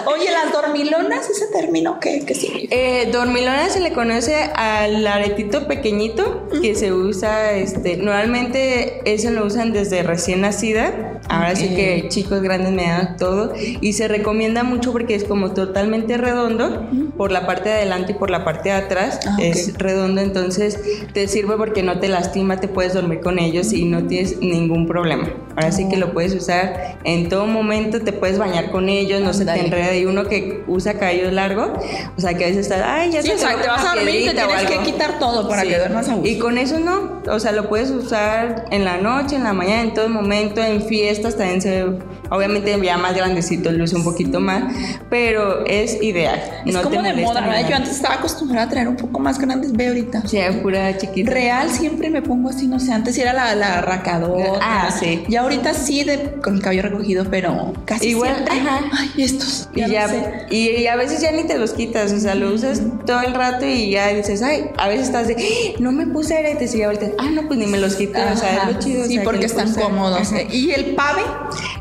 Oye, 0.06 0.30
las 0.30 0.52
dormilonas, 0.52 1.28
ese 1.30 1.46
término, 1.46 1.98
¿qué, 2.00 2.24
qué 2.26 2.34
significa? 2.34 2.74
Eh, 2.74 3.08
dormilona 3.12 3.68
se 3.70 3.80
le 3.80 3.92
conoce 3.92 4.34
al 4.54 5.06
aretito 5.06 5.66
pequeñito 5.66 6.48
que 6.60 6.74
se 6.74 6.92
usa, 6.92 7.52
este, 7.52 7.96
normalmente 7.96 9.00
eso 9.04 9.30
lo 9.30 9.44
usan 9.44 9.72
desde 9.72 10.02
recién 10.02 10.42
nacida. 10.42 11.05
Ahora 11.28 11.56
sí 11.56 11.68
que 11.68 12.06
chicos 12.08 12.42
grandes 12.42 12.72
me 12.72 12.84
dan 12.84 13.16
todo. 13.16 13.52
Y 13.56 13.92
se 13.94 14.08
recomienda 14.08 14.62
mucho 14.62 14.92
porque 14.92 15.14
es 15.14 15.24
como 15.24 15.52
totalmente 15.52 16.16
redondo 16.16 16.86
por 17.16 17.32
la 17.32 17.46
parte 17.46 17.68
de 17.68 17.74
adelante 17.76 18.12
y 18.12 18.14
por 18.14 18.30
la 18.30 18.44
parte 18.44 18.68
de 18.68 18.74
atrás. 18.76 19.20
Ah, 19.26 19.36
es 19.40 19.76
redondo, 19.78 20.20
entonces 20.20 20.78
te 21.12 21.28
sirve 21.28 21.56
porque 21.56 21.82
no 21.82 21.98
te 21.98 22.08
lastima, 22.08 22.60
te 22.60 22.68
puedes 22.68 22.94
dormir 22.94 23.20
con 23.20 23.38
ellos 23.38 23.72
y 23.72 23.84
no 23.84 24.04
tienes 24.04 24.38
ningún 24.40 24.86
problema. 24.86 25.28
Ahora 25.56 25.72
sí 25.72 25.88
que 25.88 25.96
lo 25.96 26.12
puedes 26.12 26.34
usar 26.34 26.98
en 27.04 27.28
todo 27.28 27.46
momento, 27.46 28.00
te 28.00 28.12
puedes 28.12 28.38
bañar 28.38 28.70
con 28.70 28.88
ellos, 28.88 29.20
no 29.20 29.32
se 29.32 29.44
te 29.44 29.52
enreda. 29.52 29.96
Y 29.96 30.04
uno 30.04 30.24
que 30.24 30.62
usa 30.66 30.94
cabello 30.94 31.30
largo, 31.30 31.72
o 32.16 32.20
sea 32.20 32.34
que 32.34 32.44
a 32.44 32.48
veces 32.48 32.68
está, 32.68 32.94
ay, 32.94 33.12
ya 33.12 33.22
se 33.22 33.30
te, 33.30 33.44
vas 33.44 33.84
a 33.84 33.94
dormir 33.96 34.14
y 34.14 34.24
te 34.26 34.34
tienes 34.34 34.70
que 34.70 34.78
quitar 34.84 35.18
todo 35.18 35.48
para 35.48 35.62
que 35.62 35.76
duermas 35.78 36.08
a 36.08 36.14
gusto. 36.14 36.28
Y 36.28 36.38
con 36.38 36.58
eso 36.58 36.78
no, 36.78 37.22
o 37.28 37.40
sea, 37.40 37.52
lo 37.52 37.68
puedes 37.68 37.90
usar 37.90 38.66
en 38.70 38.84
la 38.84 38.98
noche, 38.98 39.36
en 39.36 39.44
la 39.44 39.52
mañana, 39.52 39.82
en 39.82 39.94
todo 39.94 40.08
momento, 40.08 40.62
en 40.62 40.82
fiestas 40.82 41.15
también 41.22 41.60
se 41.60 41.84
obviamente 42.30 42.78
ya 42.82 42.96
más 42.96 43.14
grandecito 43.14 43.70
luce 43.72 43.96
un 43.96 44.04
poquito 44.04 44.40
más, 44.40 44.64
pero 45.10 45.64
es 45.66 46.02
ideal. 46.02 46.40
Es 46.64 46.74
no 46.74 46.82
como 46.82 47.02
de 47.02 47.14
moda, 47.14 47.40
¿verdad? 47.40 47.68
Yo 47.68 47.76
antes 47.76 47.96
estaba 47.96 48.16
acostumbrada 48.16 48.66
a 48.66 48.68
traer 48.70 48.88
un 48.88 48.96
poco 48.96 49.18
más 49.18 49.38
grandes, 49.38 49.72
ve 49.72 49.88
ahorita. 49.88 50.26
Sí, 50.26 50.38
pura 50.62 50.96
chiquita. 50.96 51.30
Real 51.30 51.70
siempre 51.70 52.10
me 52.10 52.22
pongo 52.22 52.50
así, 52.50 52.66
no 52.66 52.80
sé, 52.80 52.92
antes 52.92 53.16
era 53.18 53.32
la, 53.32 53.54
la 53.54 53.80
racadora. 53.82 54.52
Ah, 54.60 54.90
sí. 54.90 55.24
Y 55.28 55.36
ahorita 55.36 55.74
sí 55.74 56.04
de, 56.04 56.32
con 56.42 56.56
el 56.56 56.62
cabello 56.62 56.82
recogido, 56.82 57.24
pero 57.30 57.72
casi 57.84 58.08
Igual, 58.08 58.34
siempre. 58.34 58.58
Ajá. 58.60 58.80
Ay, 58.92 59.10
estos. 59.18 59.68
y, 59.74 59.80
ya, 59.80 60.46
y, 60.50 60.86
a 60.86 60.96
veces 60.96 61.20
ya 61.20 61.32
ni 61.32 61.44
te 61.44 61.58
los 61.58 61.72
quitas, 61.72 62.12
o 62.12 62.20
sea, 62.20 62.34
lo 62.34 62.52
usas 62.52 62.82
todo 63.04 63.20
el 63.22 63.34
rato 63.34 63.66
y 63.66 63.90
ya 63.90 64.08
dices, 64.08 64.42
ay, 64.42 64.70
a 64.78 64.88
veces 64.88 65.06
estás 65.06 65.28
de, 65.28 65.34
¡Ah! 65.34 65.76
no 65.78 65.92
me 65.92 66.06
puse 66.06 66.36
aretes 66.36 66.74
y 66.74 66.78
ya 66.78 66.86
ahorita, 66.86 67.06
ah, 67.18 67.30
no, 67.32 67.46
pues 67.46 67.58
ni 67.58 67.66
me 67.66 67.78
los 67.78 67.96
quito, 67.96 68.18
o 68.32 68.36
sea, 68.36 68.56
es 68.56 68.74
lo 68.74 68.80
chido. 68.80 69.06
Sí, 69.06 69.20
porque 69.20 69.46
están 69.46 69.72
cómodos. 69.74 70.32
¿Y 70.50 70.70
el 70.70 70.94
pave? 70.94 71.22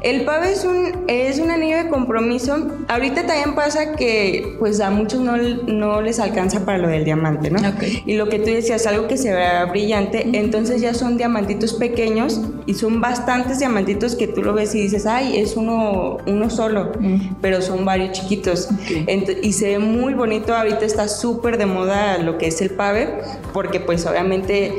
El 0.01 0.23
pave 0.23 0.34
es 0.43 0.65
un, 0.65 1.05
es 1.07 1.39
un 1.39 1.51
anillo 1.51 1.77
de 1.77 1.87
compromiso. 1.87 2.67
Ahorita 2.87 3.25
también 3.25 3.55
pasa 3.55 3.95
que 3.95 4.55
pues 4.59 4.79
a 4.79 4.89
muchos 4.89 5.21
no, 5.21 5.37
no 5.37 6.01
les 6.01 6.19
alcanza 6.19 6.65
para 6.65 6.77
lo 6.77 6.87
del 6.87 7.05
diamante, 7.05 7.49
¿no? 7.49 7.59
Y 8.05 8.15
lo 8.15 8.29
que 8.29 8.39
tú 8.39 8.45
decías, 8.45 8.85
algo 8.87 9.07
que 9.07 9.17
se 9.17 9.33
vea 9.33 9.65
brillante, 9.65 10.29
entonces 10.33 10.81
ya 10.81 10.93
son 10.93 11.17
diamantitos 11.17 11.73
pequeños 11.73 12.41
y 12.65 12.73
son 12.73 13.01
bastantes 13.01 13.59
diamantitos 13.59 14.15
que 14.15 14.27
tú 14.27 14.41
lo 14.43 14.53
ves 14.53 14.73
y 14.75 14.81
dices, 14.81 15.05
ay, 15.05 15.37
es 15.37 15.55
uno, 15.55 16.17
uno 16.25 16.49
solo, 16.49 16.91
pero 17.41 17.61
son 17.61 17.85
varios 17.85 18.11
chiquitos. 18.13 18.69
y 19.41 19.53
se 19.53 19.67
ve 19.69 19.79
muy 19.79 20.13
bonito, 20.13 20.55
ahorita 20.55 20.85
está 20.85 21.07
súper 21.07 21.57
de 21.57 21.65
moda 21.65 22.17
lo 22.17 22.37
que 22.37 22.47
es 22.47 22.61
el 22.61 22.71
pave, 22.71 23.19
porque 23.53 23.79
pues 23.79 24.05
obviamente 24.05 24.73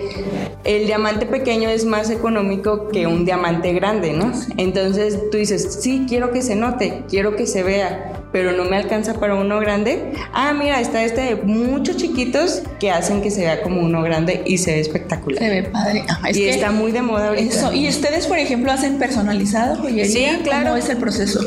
el 0.64 0.86
diamante 0.86 1.26
pequeño 1.26 1.68
es 1.68 1.84
más 1.84 2.10
económico 2.10 2.88
que 2.88 3.06
un 3.06 3.24
diamante 3.24 3.72
grande, 3.72 4.12
¿no? 4.12 4.32
Entonces 4.56 5.30
tú 5.30 5.36
dices, 5.50 5.78
sí, 5.80 6.06
quiero 6.08 6.32
que 6.32 6.42
se 6.42 6.56
note, 6.56 7.04
quiero 7.08 7.36
que 7.36 7.46
se 7.46 7.62
vea, 7.62 8.25
pero 8.36 8.52
no 8.52 8.64
me 8.66 8.76
alcanza 8.76 9.14
para 9.14 9.34
uno 9.34 9.58
grande. 9.60 10.12
Ah, 10.34 10.52
mira, 10.52 10.78
está 10.78 11.02
este 11.02 11.22
de 11.22 11.36
muchos 11.36 11.96
chiquitos 11.96 12.60
que 12.78 12.90
hacen 12.90 13.22
que 13.22 13.30
se 13.30 13.40
vea 13.40 13.62
como 13.62 13.80
uno 13.80 14.02
grande 14.02 14.42
y 14.44 14.58
se 14.58 14.72
ve 14.72 14.80
espectacular. 14.80 15.38
Se 15.38 15.48
ve 15.48 15.62
padre. 15.62 16.04
y 16.34 16.42
está 16.44 16.70
muy 16.70 16.92
de 16.92 17.00
moda 17.00 17.28
ahorita. 17.28 17.54
Eso. 17.54 17.72
¿Y 17.72 17.88
ustedes, 17.88 18.26
por 18.26 18.36
ejemplo, 18.36 18.70
hacen 18.70 18.98
personalizado 18.98 19.76
joyería? 19.76 20.34
Sí, 20.34 20.42
claro. 20.42 20.66
¿Cómo 20.66 20.76
es 20.76 20.90
el 20.90 20.98
proceso? 20.98 21.40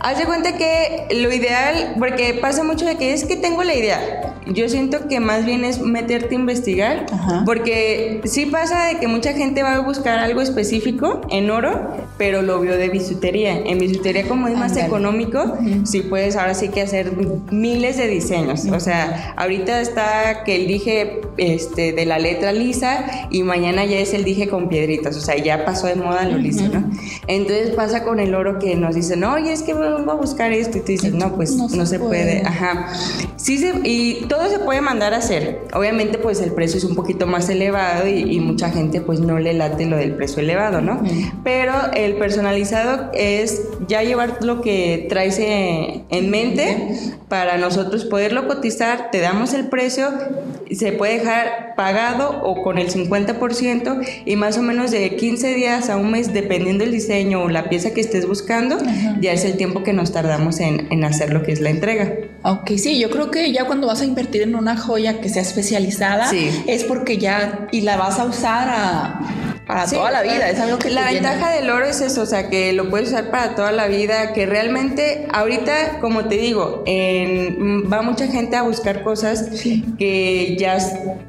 Haz 0.00 0.18
de 0.18 0.26
cuenta 0.26 0.58
que 0.58 1.06
lo 1.14 1.32
ideal, 1.32 1.94
porque 1.98 2.34
pasa 2.34 2.62
mucho 2.62 2.84
de 2.84 2.96
que 2.96 3.14
es 3.14 3.24
que 3.24 3.36
tengo 3.36 3.64
la 3.64 3.74
idea. 3.74 4.34
Yo 4.46 4.68
siento 4.68 5.08
que 5.08 5.20
más 5.20 5.46
bien 5.46 5.64
es 5.64 5.80
meterte 5.80 6.34
a 6.34 6.38
investigar, 6.38 7.06
porque 7.46 8.20
sí 8.24 8.44
pasa 8.44 8.88
de 8.88 8.98
que 8.98 9.08
mucha 9.08 9.32
gente 9.32 9.62
va 9.62 9.76
a 9.76 9.80
buscar 9.80 10.18
algo 10.18 10.42
específico 10.42 11.22
en 11.30 11.50
oro, 11.50 11.96
pero 12.18 12.42
lo 12.42 12.60
vio 12.60 12.76
de 12.76 12.90
bisutería. 12.90 13.56
En 13.56 13.78
bisutería 13.78 14.28
como 14.28 14.48
es 14.48 14.58
más 14.58 14.76
económico, 14.76 15.56
sí 15.84 16.02
puedes 16.02 16.33
ahora 16.36 16.54
sí 16.54 16.68
que 16.68 16.82
hacer 16.82 17.12
miles 17.50 17.96
de 17.96 18.08
diseños. 18.08 18.66
O 18.66 18.80
sea, 18.80 19.34
ahorita 19.36 19.80
está 19.80 20.44
que 20.44 20.56
el 20.56 20.66
dije 20.66 21.20
este, 21.36 21.92
de 21.92 22.06
la 22.06 22.18
letra 22.18 22.52
lisa 22.52 23.28
y 23.30 23.42
mañana 23.42 23.84
ya 23.84 23.98
es 23.98 24.14
el 24.14 24.24
dije 24.24 24.48
con 24.48 24.68
piedritas. 24.68 25.16
O 25.16 25.20
sea, 25.20 25.36
ya 25.36 25.64
pasó 25.64 25.86
de 25.86 25.96
moda 25.96 26.24
lo 26.24 26.38
liso, 26.38 26.68
¿no? 26.68 26.90
Entonces 27.26 27.70
pasa 27.70 28.04
con 28.04 28.20
el 28.20 28.34
oro 28.34 28.58
que 28.58 28.76
nos 28.76 28.94
dicen, 28.94 29.24
oye, 29.24 29.52
es 29.52 29.62
que 29.62 29.74
vengo 29.74 30.10
a 30.10 30.14
buscar 30.14 30.52
esto. 30.52 30.78
Y 30.78 30.80
tú 30.80 30.86
dices, 30.86 31.12
no, 31.14 31.34
pues 31.34 31.54
no, 31.54 31.86
se, 31.86 31.98
puede. 31.98 32.42
Ajá. 32.44 32.92
Sí, 33.36 33.58
se, 33.58 33.74
y 33.84 34.26
todo 34.28 34.48
se 34.48 34.58
puede 34.58 34.80
mandar 34.80 35.14
a 35.14 35.18
hacer. 35.18 35.60
Obviamente, 35.72 36.18
pues 36.18 36.40
el 36.40 36.52
precio 36.52 36.78
es 36.78 36.84
un 36.84 36.94
poquito 36.94 37.26
más 37.26 37.48
elevado 37.48 38.06
y, 38.08 38.44
mucha 38.44 38.70
gente 38.70 39.00
pues 39.00 39.20
no 39.20 39.38
le 39.38 39.54
late 39.54 39.86
lo 39.86 39.96
del 39.96 40.14
precio 40.16 40.42
elevado, 40.42 40.80
¿no? 40.82 41.02
Pero 41.42 41.72
el 41.94 42.16
personalizado 42.16 43.10
es 43.14 43.62
ya 43.88 44.02
llevar 44.02 44.44
lo 44.44 44.60
que 44.60 45.06
traes 45.08 45.38
en 45.38 46.04
mente 46.22 46.94
para 47.28 47.58
nosotros 47.58 48.04
poderlo 48.04 48.46
cotizar, 48.46 49.10
te 49.10 49.20
damos 49.20 49.54
el 49.54 49.68
precio 49.68 50.10
se 50.74 50.92
puede 50.92 51.18
dejar 51.18 51.74
pagado 51.76 52.40
o 52.42 52.62
con 52.62 52.78
el 52.78 52.88
50% 52.88 54.06
y 54.24 54.36
más 54.36 54.58
o 54.58 54.62
menos 54.62 54.90
de 54.90 55.16
15 55.16 55.54
días 55.54 55.90
a 55.90 55.96
un 55.96 56.10
mes, 56.10 56.32
dependiendo 56.32 56.84
del 56.84 56.92
diseño 56.92 57.42
o 57.42 57.48
la 57.48 57.68
pieza 57.68 57.92
que 57.92 58.00
estés 58.00 58.26
buscando, 58.26 58.78
ya 59.20 59.32
es 59.32 59.44
el 59.44 59.56
tiempo 59.56 59.82
que 59.82 59.92
nos 59.92 60.12
tardamos 60.12 60.60
en, 60.60 60.92
en 60.92 61.04
hacer 61.04 61.32
lo 61.32 61.42
que 61.42 61.52
es 61.52 61.60
la 61.60 61.70
entrega. 61.70 62.12
Ok, 62.42 62.72
sí, 62.76 62.98
yo 62.98 63.10
creo 63.10 63.30
que 63.30 63.52
ya 63.52 63.66
cuando 63.66 63.86
vas 63.86 64.00
a 64.00 64.04
invertir 64.04 64.42
en 64.42 64.54
una 64.54 64.76
joya 64.76 65.20
que 65.20 65.28
sea 65.28 65.42
especializada, 65.42 66.30
es 66.66 66.84
porque 66.84 67.18
ya 67.18 67.68
y 67.72 67.82
la 67.82 67.96
vas 67.96 68.18
a 68.18 68.24
usar 68.24 68.68
a 68.70 69.53
para 69.66 69.86
toda 69.86 70.10
la 70.10 70.22
vida. 70.22 70.50
Es 70.50 70.60
algo 70.60 70.78
que 70.78 70.90
la 70.90 71.04
ventaja 71.04 71.50
del 71.50 71.70
oro 71.70 71.86
es 71.86 72.00
eso, 72.00 72.22
o 72.22 72.26
sea, 72.26 72.50
que 72.50 72.72
lo 72.72 72.90
puedes 72.90 73.08
usar 73.08 73.30
para 73.30 73.54
toda 73.54 73.72
la 73.72 73.86
vida, 73.86 74.32
que 74.32 74.46
realmente 74.46 75.26
ahorita, 75.32 76.00
como 76.00 76.26
te 76.26 76.36
digo, 76.36 76.82
en, 76.86 77.90
va 77.90 78.02
mucha 78.02 78.26
gente 78.26 78.56
a 78.56 78.62
buscar 78.62 79.02
cosas 79.02 79.48
que 79.98 80.56
ya 80.58 80.78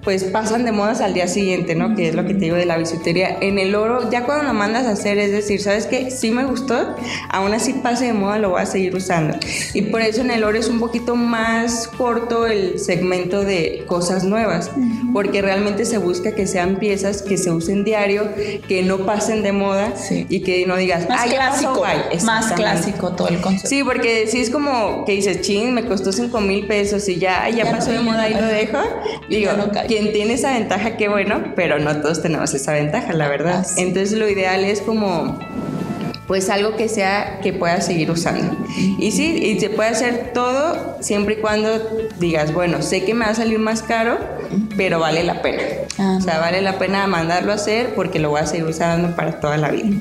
pues 0.04 0.26
pasan 0.26 0.66
de 0.66 0.72
modas 0.72 1.02
al 1.02 1.14
día 1.14 1.28
siguiente, 1.28 1.76
¿no? 1.76 1.96
Que 1.96 2.10
es 2.10 2.16
lo 2.16 2.26
que 2.26 2.34
te 2.34 2.42
digo 2.42 2.56
de 2.56 2.66
la 2.66 2.78
bisutería. 2.78 3.38
En 3.42 3.58
el 3.58 3.76
oro, 3.76 4.10
ya 4.10 4.26
cuando 4.26 4.44
lo 4.44 4.54
mandas 4.54 4.86
a 4.86 4.92
hacer, 4.92 5.18
es 5.18 5.32
decir, 5.32 5.62
¿sabes 5.62 5.86
qué? 5.86 6.12
Sí 6.12 6.32
me 6.32 6.46
gustó, 6.46 6.96
aún 7.30 7.54
así 7.54 7.74
pase 7.74 8.06
de 8.06 8.14
moda, 8.14 8.38
lo 8.38 8.52
voy 8.52 8.62
a 8.62 8.66
seguir 8.66 8.96
usando. 8.96 9.38
Y 9.74 9.84
por 9.84 10.02
eso 10.02 10.22
en 10.22 10.32
el 10.32 10.44
oro 10.44 10.58
es 10.58 10.68
un 10.68 10.80
poquito 10.80 11.16
más 11.16 11.88
corto 11.88 12.48
el 12.48 12.80
segmento 12.80 13.44
de 13.44 13.84
cosas 13.88 14.24
nuevas, 14.24 14.72
porque 15.14 15.42
realmente 15.42 15.86
se 15.86 15.98
busca 15.98 16.34
que 16.34 16.48
sean 16.48 16.78
piezas 16.78 17.22
que 17.22 17.38
se 17.38 17.52
usen 17.52 17.84
diario 17.84 18.25
que 18.68 18.84
no 18.84 19.00
pasen 19.06 19.44
de 19.44 19.52
moda 19.52 19.94
y 20.10 20.42
que 20.42 20.66
no 20.66 20.78
digas, 20.78 21.08
más 21.10 21.26
clásico, 21.26 21.84
más 22.26 22.52
clásico 22.54 23.12
todo 23.12 23.28
el 23.30 23.42
concepto. 23.42 23.70
Sí, 23.70 23.84
porque 23.84 24.28
si 24.28 24.40
es 24.40 24.50
como 24.50 25.06
que 25.06 25.14
dices, 25.14 25.42
ching, 25.42 25.74
me 25.74 25.86
costó 25.86 26.12
5 26.12 26.40
mil 26.42 26.68
pesos 26.68 27.08
y 27.10 27.18
ya, 27.18 27.50
ya, 27.50 27.70
pasó 27.72 27.92
de 27.92 28.00
moda 28.00 28.30
y 28.30 28.34
lo 28.34 28.46
dejo. 28.46 28.80
Digo, 29.30 29.52
quien 29.88 30.12
tiene 30.14 30.34
esa 30.34 30.54
ventaja, 30.54 30.98
qué 30.98 31.08
bueno, 31.08 31.54
pero 31.56 31.80
no 31.80 32.02
todos 32.02 32.22
tenemos 32.22 32.54
esa 32.54 32.74
ventaja, 32.74 33.14
la 33.14 33.28
verdad. 33.28 33.66
Entonces 33.78 34.18
lo 34.18 34.30
ideal 34.30 34.64
es 34.64 34.82
como 34.82 35.40
pues 36.28 36.50
algo 36.50 36.76
que 36.76 36.90
sea 36.90 37.40
que 37.42 37.54
puedas 37.54 37.86
seguir 37.86 38.10
usando. 38.10 38.56
Y 38.78 39.12
sí, 39.12 39.38
y 39.38 39.60
se 39.60 39.70
puede 39.70 39.90
hacer 39.90 40.32
todo 40.34 40.98
siempre 41.02 41.36
y 41.36 41.38
cuando 41.38 41.70
digas, 42.20 42.54
bueno, 42.54 42.82
sé 42.82 43.04
que 43.04 43.14
me 43.14 43.26
va 43.26 43.32
a 43.32 43.36
salir 43.36 43.60
más 43.60 43.84
caro, 43.84 44.18
pero 44.76 45.00
vale 45.00 45.24
la 45.24 45.42
pena. 45.42 45.64
o 45.98 46.22
sea, 46.22 46.40
vale 46.40 46.62
la 46.62 46.78
pena 46.80 47.06
mandarlo 47.08 47.52
a 47.52 47.56
hacer 47.56 47.94
porque 47.96 48.20
lo 48.20 48.30
voy 48.30 48.42
a 48.42 48.48
seguir 48.48 48.66
usando 48.66 49.16
para 49.16 49.40
toda 49.40 49.58
la 49.58 49.70
vida. 49.70 49.98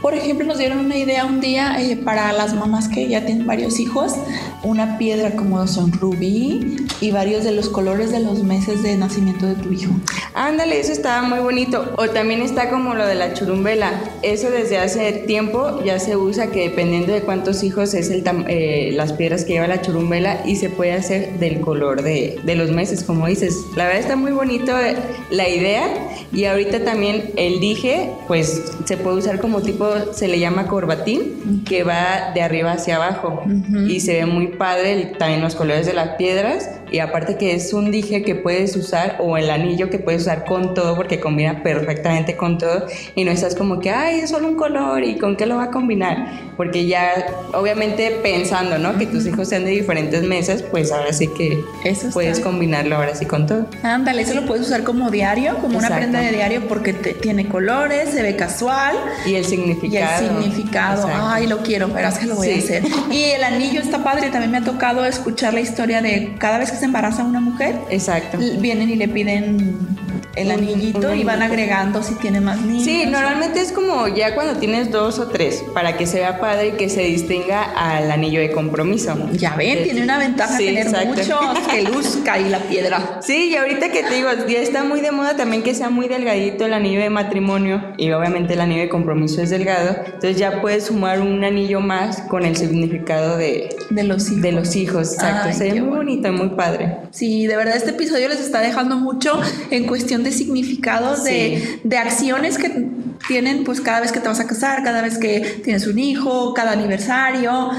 Por 0.00 0.14
ejemplo, 0.14 0.46
nos 0.46 0.58
dieron 0.58 0.78
una 0.78 0.96
idea 0.96 1.26
un 1.26 1.40
día 1.40 1.76
eh, 1.80 1.96
para 1.96 2.32
las 2.32 2.54
mamás 2.54 2.88
que 2.88 3.06
ya 3.08 3.24
tienen 3.26 3.46
varios 3.46 3.78
hijos, 3.78 4.14
una 4.62 4.98
piedra 4.98 5.32
como 5.32 5.66
son 5.66 5.92
rubí 5.92 6.86
y 7.00 7.10
varios 7.10 7.44
de 7.44 7.52
los 7.52 7.68
colores 7.68 8.10
de 8.12 8.20
los 8.20 8.42
meses 8.42 8.82
de 8.82 8.96
nacimiento 8.96 9.46
de 9.46 9.54
tu 9.54 9.72
hijo. 9.72 9.92
Ándale, 10.34 10.80
eso 10.80 10.92
estaba 10.92 11.22
muy 11.22 11.40
bonito. 11.40 11.92
O 11.96 12.08
también 12.08 12.42
está 12.42 12.70
como 12.70 12.94
lo 12.94 13.06
de 13.06 13.14
la 13.14 13.34
churumbela. 13.34 13.92
Eso 14.22 14.50
desde 14.50 14.78
hace 14.78 15.12
tiempo 15.12 15.65
ya 15.84 15.98
se 15.98 16.16
usa 16.16 16.50
que 16.50 16.68
dependiendo 16.68 17.12
de 17.12 17.22
cuántos 17.22 17.62
hijos 17.62 17.94
es 17.94 18.10
el 18.10 18.24
eh, 18.48 18.90
las 18.94 19.12
piedras 19.12 19.44
que 19.44 19.54
lleva 19.54 19.66
la 19.66 19.82
churumbela 19.82 20.42
y 20.44 20.56
se 20.56 20.70
puede 20.70 20.92
hacer 20.92 21.38
del 21.38 21.60
color 21.60 22.02
de, 22.02 22.38
de 22.42 22.54
los 22.54 22.70
meses, 22.70 23.04
como 23.04 23.26
dices. 23.26 23.56
La 23.76 23.84
verdad 23.84 24.00
está 24.00 24.16
muy 24.16 24.32
bonito 24.32 24.78
eh, 24.78 24.96
la 25.30 25.48
idea. 25.48 25.88
Y 26.32 26.44
ahorita 26.44 26.84
también 26.84 27.30
el 27.36 27.60
dije, 27.60 28.10
pues 28.26 28.72
se 28.84 28.96
puede 28.96 29.16
usar 29.16 29.40
como 29.40 29.62
tipo, 29.62 29.86
se 30.12 30.28
le 30.28 30.38
llama 30.38 30.66
corbatín, 30.66 31.62
que 31.64 31.84
va 31.84 32.32
de 32.34 32.42
arriba 32.42 32.72
hacia 32.72 32.96
abajo. 32.96 33.42
Y 33.88 34.00
se 34.00 34.14
ve 34.14 34.26
muy 34.26 34.48
padre 34.48 35.12
también 35.18 35.40
los 35.40 35.54
colores 35.54 35.86
de 35.86 35.94
las 35.94 36.16
piedras 36.16 36.68
y 36.90 36.98
aparte 36.98 37.36
que 37.36 37.54
es 37.54 37.72
un 37.72 37.90
dije 37.90 38.22
que 38.22 38.34
puedes 38.34 38.76
usar 38.76 39.16
o 39.20 39.36
el 39.36 39.50
anillo 39.50 39.90
que 39.90 39.98
puedes 39.98 40.22
usar 40.22 40.44
con 40.44 40.74
todo 40.74 40.96
porque 40.96 41.20
combina 41.20 41.62
perfectamente 41.62 42.36
con 42.36 42.58
todo 42.58 42.86
y 43.14 43.24
no 43.24 43.30
estás 43.30 43.54
como 43.54 43.80
que, 43.80 43.90
ay, 43.90 44.20
es 44.20 44.30
solo 44.30 44.48
un 44.48 44.56
color 44.56 45.04
y 45.04 45.18
con 45.18 45.36
qué 45.36 45.46
lo 45.46 45.56
va 45.56 45.64
a 45.64 45.70
combinar, 45.70 46.52
porque 46.56 46.86
ya 46.86 47.26
obviamente 47.52 48.18
pensando, 48.22 48.78
¿no? 48.78 48.96
Que 48.98 49.06
tus 49.06 49.26
hijos 49.26 49.48
sean 49.48 49.64
de 49.64 49.70
diferentes 49.70 50.22
mesas, 50.22 50.62
pues 50.62 50.92
ahora 50.92 51.12
sí 51.12 51.28
que 51.28 51.62
eso 51.84 52.08
puedes 52.12 52.40
combinarlo 52.40 52.96
ahora 52.96 53.14
sí 53.14 53.26
con 53.26 53.46
todo. 53.46 53.66
Ándale, 53.82 54.22
eso 54.22 54.34
lo 54.34 54.46
puedes 54.46 54.66
usar 54.66 54.84
como 54.84 55.10
diario, 55.10 55.58
como 55.58 55.78
una 55.78 55.88
prenda 55.88 56.20
de 56.20 56.32
diario 56.32 56.68
porque 56.68 56.92
tiene 56.92 57.48
colores, 57.48 58.10
se 58.10 58.22
ve 58.22 58.36
casual. 58.36 58.96
Y 59.26 59.34
el 59.34 59.44
significado. 59.44 60.22
Y 60.22 60.26
el 60.26 60.30
significado, 60.30 61.08
ay, 61.12 61.46
lo 61.46 61.58
quiero, 61.58 61.88
pero 61.88 62.08
es 62.08 62.18
que 62.18 62.26
lo 62.26 62.36
voy 62.36 62.50
a 62.50 62.56
hacer. 62.56 62.82
Y 63.10 63.24
el 63.24 63.44
anillo 63.44 63.80
está 63.80 64.02
padre, 64.02 64.30
también 64.30 64.50
me 64.50 64.58
ha 64.58 64.64
tocado 64.64 65.04
escuchar 65.04 65.54
la 65.54 65.60
historia 65.60 66.02
de 66.02 66.34
cada 66.38 66.58
vez 66.58 66.70
que 66.70 66.75
se 66.76 66.84
embaraza 66.84 67.24
una 67.24 67.40
mujer, 67.40 67.78
Exacto. 67.90 68.38
vienen 68.60 68.90
y 68.90 68.96
le 68.96 69.08
piden 69.08 69.95
el 70.36 70.50
anillito 70.50 71.14
y 71.14 71.24
van 71.24 71.42
agregando 71.42 72.02
si 72.02 72.14
tiene 72.14 72.40
más 72.40 72.60
niños. 72.60 72.84
Sí, 72.84 73.04
normalmente 73.06 73.60
es 73.60 73.72
como 73.72 74.06
ya 74.08 74.34
cuando 74.34 74.58
tienes 74.58 74.90
dos 74.90 75.18
o 75.18 75.28
tres, 75.28 75.64
para 75.74 75.96
que 75.96 76.06
se 76.06 76.18
vea 76.18 76.38
padre 76.40 76.68
y 76.68 76.72
que 76.72 76.88
se 76.88 77.02
distinga 77.02 77.62
al 77.62 78.10
anillo 78.10 78.40
de 78.40 78.52
compromiso. 78.52 79.16
Ya 79.32 79.56
ven, 79.56 79.84
tiene 79.84 80.02
una 80.02 80.18
ventaja 80.18 80.58
tener 80.58 80.88
muchos 81.06 81.28
que 81.70 81.82
luzca 81.82 82.38
y 82.38 82.48
la 82.48 82.60
piedra. 82.60 83.18
Sí, 83.22 83.50
y 83.50 83.56
ahorita 83.56 83.90
que 83.90 84.02
te 84.02 84.14
digo, 84.14 84.28
ya 84.46 84.58
está 84.58 84.84
muy 84.84 85.00
de 85.00 85.10
moda 85.10 85.36
también 85.36 85.62
que 85.62 85.74
sea 85.74 85.90
muy 85.90 86.06
delgadito 86.06 86.66
el 86.66 86.74
anillo 86.74 87.00
de 87.00 87.10
matrimonio 87.10 87.82
y 87.96 88.10
obviamente 88.12 88.54
el 88.54 88.60
anillo 88.60 88.82
de 88.82 88.88
compromiso 88.88 89.40
es 89.40 89.50
delgado, 89.50 89.96
entonces 90.04 90.36
ya 90.36 90.60
puedes 90.60 90.86
sumar 90.86 91.20
un 91.20 91.42
anillo 91.44 91.80
más 91.80 92.20
con 92.22 92.44
el 92.44 92.56
significado 92.56 93.36
de, 93.38 93.74
de 93.90 94.02
los 94.04 94.28
hijos. 94.28 94.42
De 94.42 94.52
los 94.52 94.76
hijos, 94.76 95.14
exacto. 95.14 95.56
se 95.56 95.72
ve 95.72 95.80
muy 95.80 95.96
bonito 95.96 96.28
y 96.28 96.32
muy 96.32 96.50
padre. 96.50 96.98
Sí, 97.10 97.46
de 97.46 97.56
verdad 97.56 97.76
este 97.76 97.90
episodio 97.90 98.28
les 98.28 98.40
está 98.40 98.60
dejando 98.60 98.96
mucho 98.96 99.40
en 99.70 99.86
cuestión 99.86 100.25
de 100.26 100.32
significados, 100.32 101.24
de, 101.24 101.80
de 101.82 101.96
acciones 101.96 102.58
que 102.58 102.86
tienen 103.26 103.64
pues 103.64 103.80
cada 103.80 104.00
vez 104.00 104.12
que 104.12 104.20
te 104.20 104.28
vas 104.28 104.40
a 104.40 104.46
casar, 104.46 104.82
cada 104.82 105.02
vez 105.02 105.18
que 105.18 105.60
tienes 105.64 105.86
un 105.86 105.98
hijo, 105.98 106.54
cada 106.54 106.72
aniversario, 106.72 107.70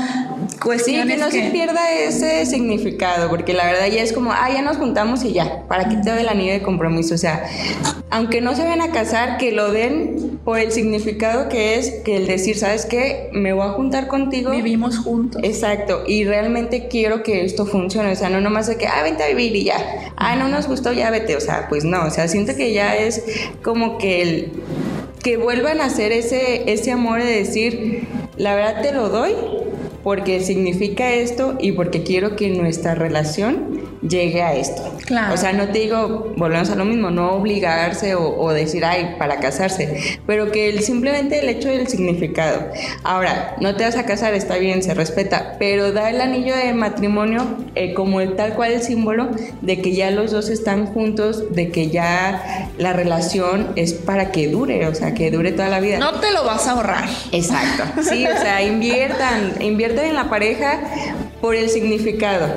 cuestiones 0.62 1.04
sí, 1.04 1.10
que 1.10 1.18
no 1.18 1.32
se 1.32 1.50
pierda 1.52 1.92
ese 1.92 2.46
significado, 2.46 3.30
porque 3.30 3.54
la 3.54 3.66
verdad 3.66 3.88
ya 3.88 4.02
es 4.02 4.14
como, 4.14 4.32
ah, 4.32 4.50
ya 4.54 4.62
nos 4.62 4.78
juntamos 4.78 5.24
y 5.24 5.34
ya, 5.34 5.64
¿para 5.68 5.90
qué 5.90 5.98
te 5.98 6.10
doy 6.10 6.22
el 6.22 6.30
anillo 6.30 6.54
de 6.54 6.62
compromiso? 6.62 7.16
O 7.16 7.18
sea, 7.18 7.44
aunque 8.10 8.42
no 8.42 8.56
se 8.56 8.64
vayan 8.64 8.82
a 8.82 8.92
casar, 8.92 9.38
que 9.38 9.52
lo 9.52 9.72
den 9.72 10.40
por 10.44 10.60
el 10.60 10.72
significado 10.72 11.50
que 11.50 11.76
es 11.76 11.92
que 12.06 12.18
el 12.18 12.28
decir, 12.28 12.58
¿sabes 12.58 12.86
qué? 12.86 13.30
Me 13.34 13.54
voy 13.54 13.68
a 13.68 13.72
juntar 13.72 14.08
contigo. 14.08 14.52
Vivimos 14.52 14.98
juntos. 14.98 15.42
Exacto, 15.44 16.04
y 16.08 16.24
realmente 16.24 16.88
quiero 16.88 17.24
que 17.24 17.44
esto 17.44 17.66
funcione, 17.66 18.12
o 18.12 18.16
sea, 18.16 18.30
no 18.30 18.42
nomás 18.42 18.68
de 18.68 18.78
que, 18.78 18.88
ah, 18.88 19.04
vente 19.04 19.24
a 19.24 19.28
vivir 19.28 19.56
y 19.56 19.66
ya, 19.66 19.78
ah, 20.16 20.36
no 20.36 20.48
nos 20.48 20.68
gustó, 20.68 20.94
ya 20.94 21.10
vete, 21.12 21.36
o 21.36 21.42
sea, 21.42 21.68
pues 21.70 21.84
no, 21.84 22.06
o 22.06 22.10
sea, 22.10 22.28
siento 22.28 22.56
que 22.56 22.74
ya 22.74 22.96
es 22.96 23.24
como 23.64 23.98
que 23.98 24.22
el 24.22 24.52
que 25.28 25.36
vuelvan 25.36 25.82
a 25.82 25.88
hacer 25.88 26.14
ese, 26.14 26.72
ese 26.72 26.90
amor 26.90 27.22
de 27.22 27.40
decir, 27.40 28.08
la 28.38 28.56
verdad 28.56 28.82
te 28.82 28.94
lo 28.94 29.10
doy 29.10 29.34
porque 30.02 30.40
significa 30.40 31.12
esto 31.12 31.58
y 31.60 31.74
porque 31.74 32.04
quiero 32.04 32.38
que 32.38 32.48
nuestra 32.52 32.96
relación 32.96 33.77
llegue 34.08 34.42
a 34.42 34.56
esto. 34.56 34.98
Claro. 35.06 35.34
O 35.34 35.38
sea, 35.38 35.54
no 35.54 35.70
te 35.70 35.80
digo, 35.80 36.34
volvemos 36.36 36.70
a 36.70 36.76
lo 36.76 36.86
mismo, 36.86 37.10
no 37.10 37.34
obligarse 37.34 38.16
o, 38.16 38.52
decir, 38.52 38.86
ay, 38.86 39.16
para 39.18 39.40
casarse, 39.40 40.20
pero 40.26 40.52
que 40.52 40.70
el, 40.70 40.82
simplemente 40.82 41.40
el 41.40 41.50
hecho 41.50 41.70
del 41.70 41.88
significado. 41.88 42.68
Ahora, 43.04 43.56
no 43.60 43.76
te 43.76 43.84
vas 43.84 43.96
a 43.96 44.06
casar, 44.06 44.34
está 44.34 44.58
bien, 44.58 44.84
se 44.84 44.94
respeta, 44.94 45.56
pero 45.60 45.92
da 45.92 46.10
el 46.10 46.22
anillo 46.22 46.56
de 46.56 46.74
matrimonio 46.74 47.46
eh, 47.76 47.94
como 47.94 48.22
el 48.22 48.36
tal 48.36 48.54
cual 48.54 48.72
el 48.72 48.82
símbolo 48.82 49.30
de 49.62 49.82
que 49.82 49.94
ya 49.94 50.12
los 50.12 50.32
dos 50.32 50.50
están 50.50 50.88
juntos, 50.88 51.54
de 51.54 51.70
que 51.70 51.90
ya 51.90 52.70
la 52.78 52.94
relación 52.94 53.72
es 53.76 53.94
para 53.94 54.32
que 54.32 54.48
dure, 54.48 54.88
o 54.88 54.96
sea, 54.96 55.14
que 55.14 55.32
dure 55.32 55.52
toda 55.52 55.70
la 55.70 55.80
vida. 55.80 55.98
No 56.00 56.20
te 56.20 56.32
lo 56.32 56.44
vas 56.44 56.68
a 56.68 56.72
ahorrar. 56.72 57.10
Exacto. 57.32 58.02
Sí, 58.02 58.26
o 58.26 58.38
sea, 58.38 58.62
inviertan, 58.64 59.54
inviertan 59.62 60.06
en 60.06 60.16
la 60.16 60.30
pareja 60.30 60.80
por 61.42 61.56
el 61.56 61.70
significado. 61.70 62.48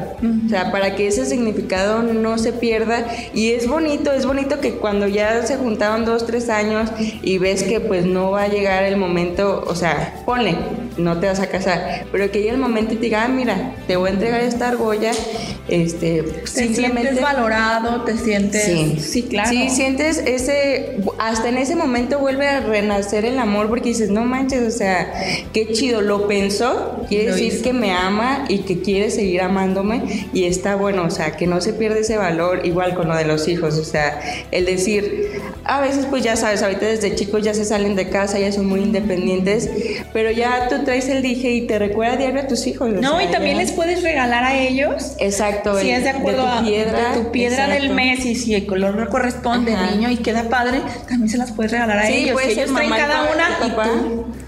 O 0.47 0.49
sea, 0.49 0.73
para 0.73 0.97
que 0.97 1.07
ese 1.07 1.27
significado 1.27 2.03
no 2.03 2.39
se 2.39 2.53
pierda. 2.53 3.07
Y 3.35 3.51
es 3.51 3.69
bonito, 3.69 4.13
es 4.13 4.27
bonito 4.27 4.61
que 4.61 4.75
cuando 4.75 5.07
ya 5.07 5.47
se 5.47 5.57
juntaron 5.57 6.05
dos, 6.05 6.27
tres 6.27 6.49
años 6.49 6.91
y 7.23 7.39
ves 7.39 7.63
que 7.63 7.81
pues 7.81 8.07
no 8.07 8.31
va 8.31 8.43
a 8.43 8.49
llegar 8.49 8.85
el 8.85 8.97
momento, 8.97 9.65
o 9.67 9.75
sea, 9.75 10.23
ponle, 10.25 10.57
no 10.97 11.19
te 11.19 11.27
vas 11.27 11.41
a 11.41 11.49
casar, 11.49 12.07
pero 12.13 12.31
que 12.31 12.39
llegue 12.39 12.51
el 12.51 12.59
momento 12.59 12.95
y 12.95 12.97
te 12.97 13.05
diga, 13.05 13.25
ah, 13.25 13.29
mira, 13.29 13.75
te 13.87 13.97
voy 13.97 14.11
a 14.11 14.13
entregar 14.13 14.41
esta 14.41 14.69
argolla, 14.69 15.13
este, 15.69 16.23
te 16.23 16.47
simplemente... 16.47 17.13
sientes 17.13 17.23
valorado, 17.23 18.03
te 18.03 18.17
sientes... 18.17 18.65
Sí. 18.65 18.97
sí, 19.01 19.23
claro. 19.25 19.51
Sí, 19.51 19.71
sientes 19.71 20.19
ese, 20.19 20.99
hasta 21.19 21.49
en 21.49 21.59
ese 21.59 21.77
momento 21.77 22.19
vuelve 22.19 22.49
a 22.49 22.61
renacer 22.61 23.25
el 23.25 23.39
amor 23.39 23.69
porque 23.69 23.91
dices, 23.91 24.11
no 24.11 24.25
manches, 24.25 24.75
o 24.75 24.77
sea, 24.77 25.13
qué 25.53 25.73
chido, 25.73 26.01
lo 26.01 26.27
pensó, 26.27 27.05
quiere 27.09 27.33
decir 27.33 27.63
que 27.63 27.73
me 27.73 27.93
ama 27.93 28.45
y 28.49 28.59
que 28.61 28.80
quiere 28.83 29.11
seguir 29.11 29.43
amándome 29.43 30.29
y 30.33 30.45
está 30.45 30.75
bueno, 30.75 31.05
o 31.05 31.11
sea, 31.11 31.21
sea, 31.21 31.37
que 31.37 31.47
no 31.47 31.61
se 31.61 31.75
pierde 31.75 32.01
ese 32.01 32.17
valor, 32.17 32.65
igual 32.65 32.95
con 32.95 33.09
lo 33.09 33.15
de 33.15 33.27
los 33.27 33.47
hijos, 33.47 33.77
o 33.77 33.85
sea, 33.85 34.21
el 34.51 34.65
decir, 34.65 35.43
a 35.65 35.83
veces 35.83 36.07
pues 36.07 36.25
ya 36.25 36.35
sabes, 36.35 36.63
ahorita 36.63 36.87
desde 36.87 37.15
chicos 37.15 37.43
ya 37.43 37.53
se 37.53 37.67
salen 37.67 37.95
de 37.95 38.09
casa, 38.09 38.39
ya 38.39 38.51
son 38.53 38.67
muy 38.67 38.81
independientes, 38.81 39.69
pero 40.15 40.31
ya 40.31 40.69
tú 40.69 40.83
traes 40.85 41.11
el 41.11 41.21
dije 41.21 41.51
y 41.51 41.67
te 41.67 41.79
recuerda 41.79 42.17
diario 42.17 42.41
a 42.41 42.47
tus 42.47 42.67
hijos. 42.67 42.91
No, 42.91 43.21
y 43.21 43.27
también 43.27 43.59
les 43.59 43.73
puedes 43.73 44.03
regalar 44.03 44.45
a 44.45 44.59
ellos. 44.59 45.13
Exacto. 45.19 45.79
Si 45.79 45.91
es 45.91 46.05
de 46.05 46.11
acuerdo 46.11 46.47
a 46.47 46.63
tu 47.15 47.31
piedra 47.31 47.69
del 47.69 47.91
mes 47.91 48.25
y 48.25 48.35
si 48.35 48.55
el 48.55 48.65
color 48.67 48.95
no 48.97 49.11
corresponde, 49.11 49.77
niño, 49.93 50.11
y 50.11 50.17
queda 50.17 50.45
padre, 50.45 50.81
también 51.07 51.29
se 51.29 51.37
las 51.37 51.53
puedes 51.53 51.71
regalar 51.73 51.99
a 51.99 52.09
ellos. 52.09 52.33
Puede 52.33 52.55
ser 52.55 52.69
cada 52.73 53.31
una 53.31 53.59
y 53.67 53.71
tú 53.71 53.77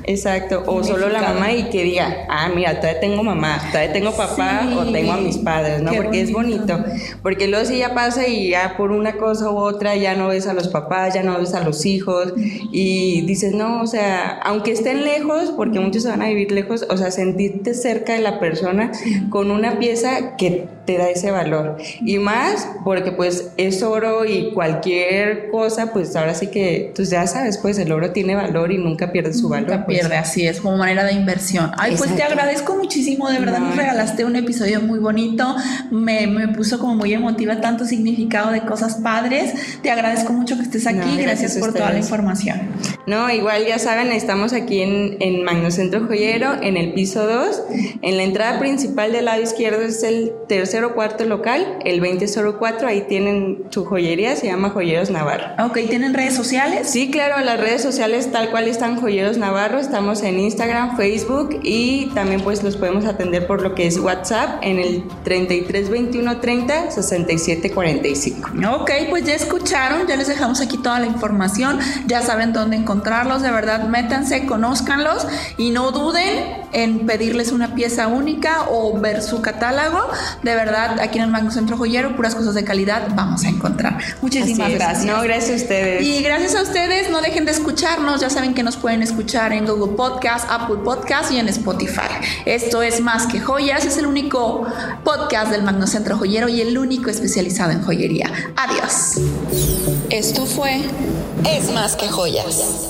Exacto, 0.05 0.62
o 0.67 0.83
solo 0.83 1.09
la 1.09 1.23
mamá 1.23 1.53
y 1.53 1.65
que 1.65 1.85
diga, 1.85 2.27
ah, 2.29 2.51
mira, 2.55 2.81
todavía 2.81 3.01
tengo 3.01 3.23
mamá, 3.23 3.61
todavía 3.71 3.93
tengo 3.93 4.12
papá 4.12 4.69
o 4.77 4.91
tengo 4.91 5.12
a 5.12 5.17
mis 5.17 5.38
padres, 5.38 5.81
¿no? 5.81 5.93
porque 5.93 6.21
es 6.21 6.33
bonito. 6.33 6.79
Porque 7.23 7.49
luego 7.49 7.65
si 7.65 7.79
ya 7.79 7.95
pasa 7.95 8.27
y 8.27 8.51
ya 8.51 8.77
por 8.77 8.91
una 8.91 9.17
cosa 9.17 9.51
u 9.51 9.57
otra 9.57 9.95
ya 9.97 10.15
no 10.15 10.29
ves 10.29 10.47
a 10.47 10.55
los 10.55 10.69
papás, 10.69 11.15
ya 11.15 11.23
no 11.23 11.38
ves 11.38 11.55
a 11.55 11.61
los 11.61 11.87
hijos 11.87 12.33
y 12.37 13.23
dices, 13.23 13.55
no, 13.55 13.83
o 13.83 13.87
sea, 13.87 14.41
aunque 14.45 14.73
estén 14.73 15.05
lejos, 15.05 15.53
porque 15.57 15.79
muchos 15.81 16.03
se 16.03 16.09
van 16.09 16.23
a 16.23 16.29
vivir 16.29 16.53
lejos, 16.53 16.85
o 16.88 16.97
sea, 16.97 17.11
sentirte 17.11 17.75
cerca 17.75 18.15
de 18.15 18.21
la 18.21 18.41
persona 18.41 18.93
con 19.31 19.51
una 19.51 19.79
pieza 19.79 20.37
que 20.37 20.67
te 20.85 20.99
da 20.99 21.09
ese 21.09 21.31
valor. 21.31 21.77
Y 22.01 22.18
más 22.18 22.66
porque 22.85 23.12
pues 23.12 23.51
es 23.57 23.83
oro 23.83 24.25
y 24.25 24.53
cualquier 24.53 25.51
cosa, 25.51 25.92
pues 25.92 26.14
ahora 26.16 26.35
sí 26.35 26.49
que, 26.49 26.92
tú 26.95 27.05
ya 27.05 27.27
sabes, 27.27 27.59
pues 27.59 27.79
el 27.79 27.92
oro 27.92 28.11
tiene 28.11 28.35
valor 28.35 28.73
y 28.73 28.79
nunca 28.79 29.12
pierde 29.12 29.33
su 29.33 29.49
valor 29.49 29.87
pierde, 29.87 30.16
así 30.16 30.47
es, 30.47 30.61
como 30.61 30.77
manera 30.77 31.05
de 31.05 31.12
inversión. 31.12 31.71
Ay, 31.79 31.95
pues 31.97 32.14
te 32.14 32.23
agradezco 32.23 32.77
muchísimo, 32.77 33.29
de 33.31 33.38
verdad 33.38 33.59
nos 33.59 33.77
regalaste 33.77 34.25
un 34.25 34.37
episodio 34.37 34.81
muy 34.81 34.99
bonito, 34.99 35.55
me, 35.90 36.27
me, 36.27 36.49
puso 36.49 36.79
como 36.79 36.95
muy 36.95 37.14
emotiva 37.14 37.61
tanto 37.61 37.85
significado 37.85 38.51
de 38.51 38.62
cosas 38.62 38.97
padres. 38.97 39.55
Te 39.83 39.90
agradezco 39.90 40.33
mucho 40.33 40.57
que 40.57 40.62
estés 40.62 40.87
aquí, 40.87 41.16
gracias, 41.18 41.57
por 41.59 41.73
toda 41.73 41.92
la 41.92 41.99
información. 41.99 42.61
No, 43.07 43.29
igual 43.31 43.67
ya 43.67 43.79
saben, 43.79 44.12
estamos 44.12 44.53
aquí 44.53 44.81
en, 44.81 45.17
en 45.21 45.43
Magnocentro 45.43 46.07
Joyero, 46.07 46.55
en 46.62 46.77
el 46.77 46.93
piso 46.93 47.27
2. 47.27 47.62
En 48.03 48.17
la 48.17 48.23
entrada 48.23 48.61
principal 48.61 49.12
del 49.12 49.25
lado 49.25 49.43
izquierdo 49.43 49.83
es 49.83 50.03
el 50.03 50.33
tercero 50.49 50.95
cuarto 50.95 51.25
local, 51.25 51.79
el 51.85 52.01
2004, 52.01 52.87
ahí 52.87 53.03
tienen 53.09 53.65
su 53.71 53.85
joyería, 53.85 54.37
se 54.37 54.47
llama 54.47 54.71
Joyeros 54.71 55.11
Navarro. 55.11 55.65
Ok, 55.65 55.79
¿tienen 55.88 56.15
redes 56.15 56.35
sociales? 56.35 56.88
Sí, 56.88 57.11
claro, 57.11 57.45
las 57.45 57.59
redes 57.59 57.83
sociales 57.83 58.31
tal 58.31 58.51
cual 58.51 58.69
están 58.69 59.01
Joyeros 59.01 59.37
Navarro 59.37 59.79
estamos 59.79 60.23
en 60.23 60.38
Instagram, 60.38 60.97
Facebook 60.97 61.61
y 61.62 62.07
también 62.15 62.41
pues 62.41 62.62
los 62.62 62.77
podemos 62.77 63.05
atender 63.05 63.47
por 63.47 63.62
lo 63.62 63.75
que 63.75 63.87
es 63.87 63.99
WhatsApp 63.99 64.62
en 64.62 64.79
el 64.79 65.05
33 65.25 65.91
21 65.91 66.41
30 66.41 66.91
67 66.91 67.71
45. 67.71 68.51
Ok, 68.75 68.91
pues 69.11 69.25
ya 69.25 69.35
escucharon, 69.35 70.07
ya 70.07 70.17
les 70.17 70.29
dejamos 70.29 70.61
aquí 70.61 70.79
toda 70.79 71.01
la 71.01 71.07
información, 71.07 71.79
ya 72.07 72.23
saben 72.23 72.53
dónde 72.53 72.77
encontrarlos, 72.92 73.40
de 73.40 73.50
verdad 73.50 73.88
métanse, 73.88 74.44
conózcanlos 74.44 75.26
y 75.57 75.70
no 75.70 75.92
duden 75.92 76.62
en 76.73 77.07
pedirles 77.07 77.53
una 77.53 77.75
pieza 77.75 78.09
única 78.09 78.67
o 78.71 78.99
ver 78.99 79.23
su 79.23 79.43
catálogo. 79.43 80.09
De 80.43 80.55
verdad, 80.55 81.01
aquí 81.01 81.19
en 81.19 81.25
el 81.25 81.31
Magno 81.31 81.51
Centro 81.51 81.77
Joyero, 81.77 82.17
puras 82.17 82.35
cosas 82.35 82.55
de 82.55 82.65
calidad 82.65 83.09
vamos 83.15 83.45
a 83.45 83.49
encontrar. 83.49 83.99
Muchísimas 84.21 84.71
gracias. 84.73 85.05
No, 85.05 85.23
gracias 85.23 85.51
a 85.51 85.63
ustedes. 85.63 86.03
Y 86.03 86.23
gracias 86.23 86.55
a 86.55 86.63
ustedes, 86.63 87.11
no 87.11 87.21
dejen 87.21 87.45
de 87.45 87.53
escucharnos, 87.53 88.21
ya 88.21 88.31
saben 88.31 88.55
que 88.55 88.63
nos 88.63 88.77
pueden 88.77 89.03
escuchar 89.03 89.53
en 89.53 89.67
Google 89.67 89.95
Podcast, 89.97 90.47
Apple 90.51 90.79
Podcast 90.85 91.33
y 91.33 91.39
en 91.39 91.49
Spotify. 91.49 92.09
Esto 92.47 92.83
es 92.83 93.01
Más 93.01 93.27
que 93.27 93.41
Joyas, 93.41 93.85
es 93.85 93.97
el 93.99 94.07
único 94.07 94.67
podcast 95.05 95.51
del 95.51 95.63
Magnocentro 95.63 96.17
Joyero 96.17 96.49
y 96.49 96.61
el 96.61 96.77
único 96.79 97.11
especializado 97.11 97.73
en 97.73 97.83
joyería. 97.83 98.31
Adiós. 98.57 99.21
Esto 100.11 100.47
fue 100.47 100.83
Es 101.45 101.73
Más 101.73 101.97
que 101.97 102.09
Joyas. 102.09 102.89